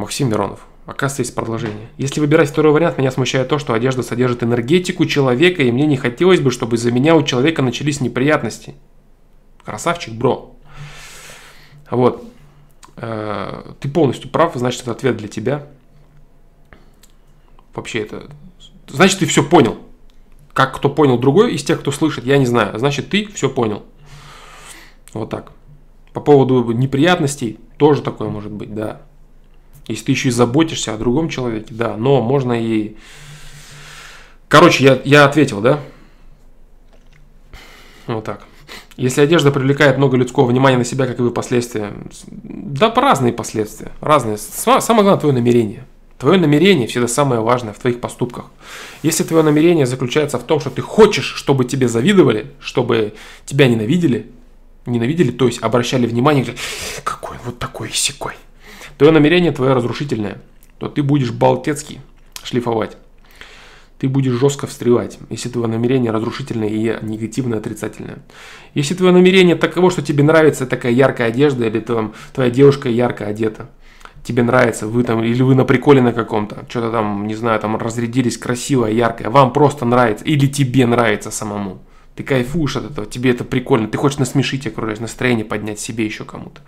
[0.00, 0.66] Максим Миронов.
[0.86, 1.88] Оказывается, есть продолжение.
[1.98, 5.96] Если выбирать второй вариант, меня смущает то, что одежда содержит энергетику человека, и мне не
[5.96, 8.74] хотелось бы, чтобы из-за меня у человека начались неприятности.
[9.64, 10.56] Красавчик, бро.
[11.90, 12.24] Вот.
[12.96, 15.66] Э, ты полностью прав, значит, это ответ для тебя.
[17.74, 18.30] Вообще это...
[18.88, 19.78] Значит, ты все понял.
[20.54, 22.78] Как кто понял другой из тех, кто слышит, я не знаю.
[22.78, 23.84] Значит, ты все понял.
[25.12, 25.52] Вот так.
[26.14, 29.02] По поводу неприятностей, тоже такое может быть, да.
[29.90, 31.96] Если ты еще и заботишься о другом человеке, да.
[31.96, 32.96] Но можно и...
[34.48, 35.80] Короче, я, я ответил, да?
[38.06, 38.44] Вот так.
[38.96, 41.92] Если одежда привлекает много людского внимания на себя, каковы последствия?
[42.26, 43.92] Да, по разные последствия.
[44.00, 44.36] Разные.
[44.36, 45.84] Самое главное твое намерение.
[46.18, 48.46] Твое намерение всегда самое важное в твоих поступках.
[49.02, 53.14] Если твое намерение заключается в том, что ты хочешь, чтобы тебе завидовали, чтобы
[53.46, 54.30] тебя ненавидели,
[54.86, 56.44] ненавидели, то есть обращали внимание,
[57.04, 58.34] какой вот такой секой.
[59.00, 60.42] Твое намерение твое разрушительное,
[60.76, 62.00] то ты будешь болтецкий
[62.42, 62.98] шлифовать.
[63.98, 68.18] Ты будешь жестко встревать, если твое намерение разрушительное и негативное, отрицательное.
[68.74, 73.24] Если твое намерение таково, что тебе нравится такая яркая одежда, или там, твоя девушка ярко
[73.24, 73.70] одета–
[74.22, 77.78] тебе нравится, вы там, или вы на приколе на каком-то, что-то там, не знаю, там
[77.78, 81.80] разрядились красивое, яркое, вам просто нравится, или тебе нравится самому.
[82.16, 86.26] Ты кайфуешь от этого, тебе это прикольно, ты хочешь насмешить окружающих, настроение поднять себе еще
[86.26, 86.60] кому-то.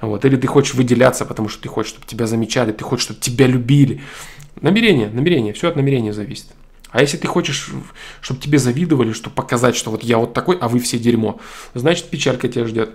[0.00, 0.24] Вот.
[0.24, 3.46] Или ты хочешь выделяться, потому что ты хочешь, чтобы тебя замечали, ты хочешь, чтобы тебя
[3.46, 4.02] любили.
[4.60, 6.46] Намерение, намерение, все от намерения зависит.
[6.90, 7.70] А если ты хочешь,
[8.20, 11.40] чтобы тебе завидовали, чтобы показать, что вот я вот такой, а вы все дерьмо,
[11.74, 12.90] значит печалька тебя ждет.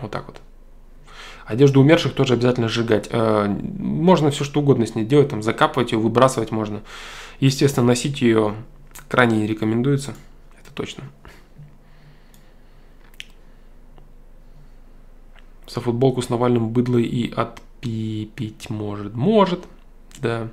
[0.00, 0.40] Вот так вот.
[1.46, 3.08] Одежду умерших тоже обязательно сжигать.
[3.10, 6.82] Э, можно все что угодно с ней делать, там закапывать ее, выбрасывать можно.
[7.40, 8.54] Естественно, носить ее
[9.08, 10.14] крайне не рекомендуется,
[10.62, 11.04] это точно.
[15.72, 19.14] За футболку с Навальным быдло и отпипить может.
[19.14, 19.60] Может,
[20.18, 20.48] да.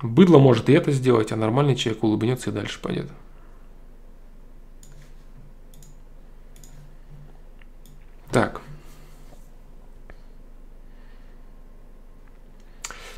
[0.00, 3.10] Быдло может и это сделать, а нормальный человек улыбнется и дальше пойдет.
[8.30, 8.62] Так.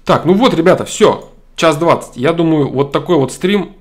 [0.05, 1.31] Так, ну вот, ребята, все.
[1.55, 2.17] Час 20.
[2.17, 3.77] Я думаю, вот такой вот стрим.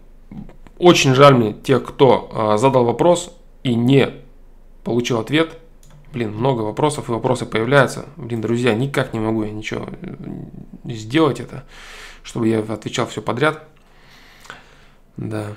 [0.77, 4.28] Очень жаль мне тех, кто э, задал вопрос и не
[4.83, 5.57] получил ответ.
[6.11, 8.05] Блин, много вопросов и вопросы появляются.
[8.17, 9.87] Блин, друзья, никак не могу я ничего
[10.85, 11.65] сделать это,
[12.23, 13.63] чтобы я отвечал все подряд.
[15.17, 15.53] Да.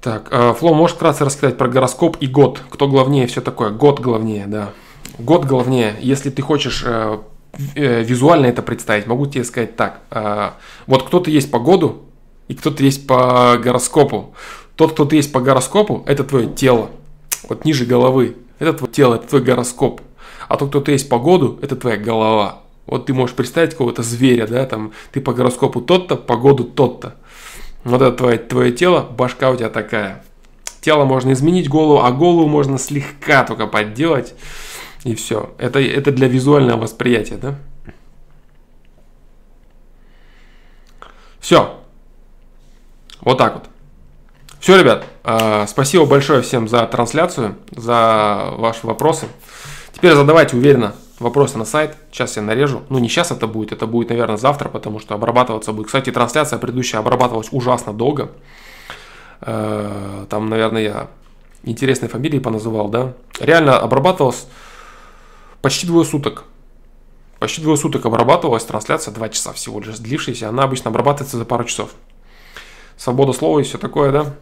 [0.00, 2.60] Так, э, Фло, можешь вкратце рассказать про гороскоп и год?
[2.70, 3.70] Кто главнее, все такое?
[3.70, 4.70] Год главнее, да.
[5.18, 5.96] Год главнее.
[6.00, 7.18] Если ты хочешь э,
[7.74, 10.00] э, визуально это представить, могу тебе сказать так.
[10.10, 10.50] Э,
[10.86, 12.02] вот кто-то есть по году,
[12.48, 14.34] и кто-то есть по гороскопу.
[14.76, 16.90] Тот, кто ты есть по гороскопу, это твое тело.
[17.48, 18.36] Вот ниже головы.
[18.58, 20.00] Это твое тело, это твой гороскоп.
[20.48, 22.62] А тот, кто ты есть по году, это твоя голова.
[22.86, 27.16] Вот ты можешь представить какого-то зверя, да, там, ты по гороскопу тот-то, по году тот-то.
[27.82, 30.24] Вот это твое, твое тело, башка у тебя такая.
[30.80, 34.34] Тело можно изменить голову, а голову можно слегка только подделать.
[35.04, 35.54] И все.
[35.58, 37.56] Это, это для визуального восприятия, да?
[41.40, 41.78] Все.
[43.20, 43.64] Вот так вот.
[44.64, 49.26] Все, ребят, э, спасибо большое всем за трансляцию, за ваши вопросы.
[49.92, 51.94] Теперь задавайте уверенно вопросы на сайт.
[52.10, 52.80] Сейчас я нарежу.
[52.88, 55.88] Ну, не сейчас это будет, это будет, наверное, завтра, потому что обрабатываться будет.
[55.88, 58.30] Кстати, трансляция предыдущая обрабатывалась ужасно долго.
[59.42, 61.08] Э, там, наверное, я
[61.64, 63.12] интересные фамилии поназывал, да.
[63.40, 64.46] Реально обрабатывалась
[65.60, 66.44] почти двое суток.
[67.38, 70.48] Почти двое суток обрабатывалась трансляция, два часа всего лишь длившаяся.
[70.48, 71.90] Она обычно обрабатывается за пару часов.
[72.96, 74.34] Свобода слова и все такое, да.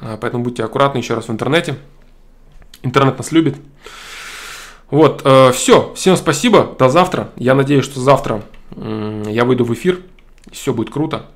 [0.00, 1.76] Э, поэтому будьте аккуратны еще раз в интернете.
[2.82, 3.56] Интернет нас любит.
[4.90, 5.92] Вот, э, все.
[5.94, 6.74] Всем спасибо.
[6.78, 7.30] До завтра.
[7.36, 10.00] Я надеюсь, что завтра э, я выйду в эфир.
[10.50, 11.26] Все будет круто.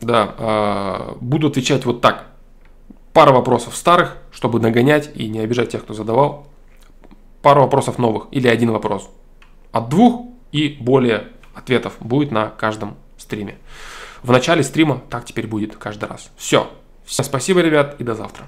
[0.00, 2.26] Да, э, буду отвечать вот так.
[3.12, 6.46] Пара вопросов старых, чтобы нагонять и не обижать тех, кто задавал.
[7.42, 9.10] Пару вопросов новых или один вопрос.
[9.72, 13.58] От двух и более ответов будет на каждом стриме.
[14.22, 16.30] В начале стрима так теперь будет каждый раз.
[16.36, 16.70] Все.
[17.12, 18.46] Всем спасибо, ребят, и до завтра.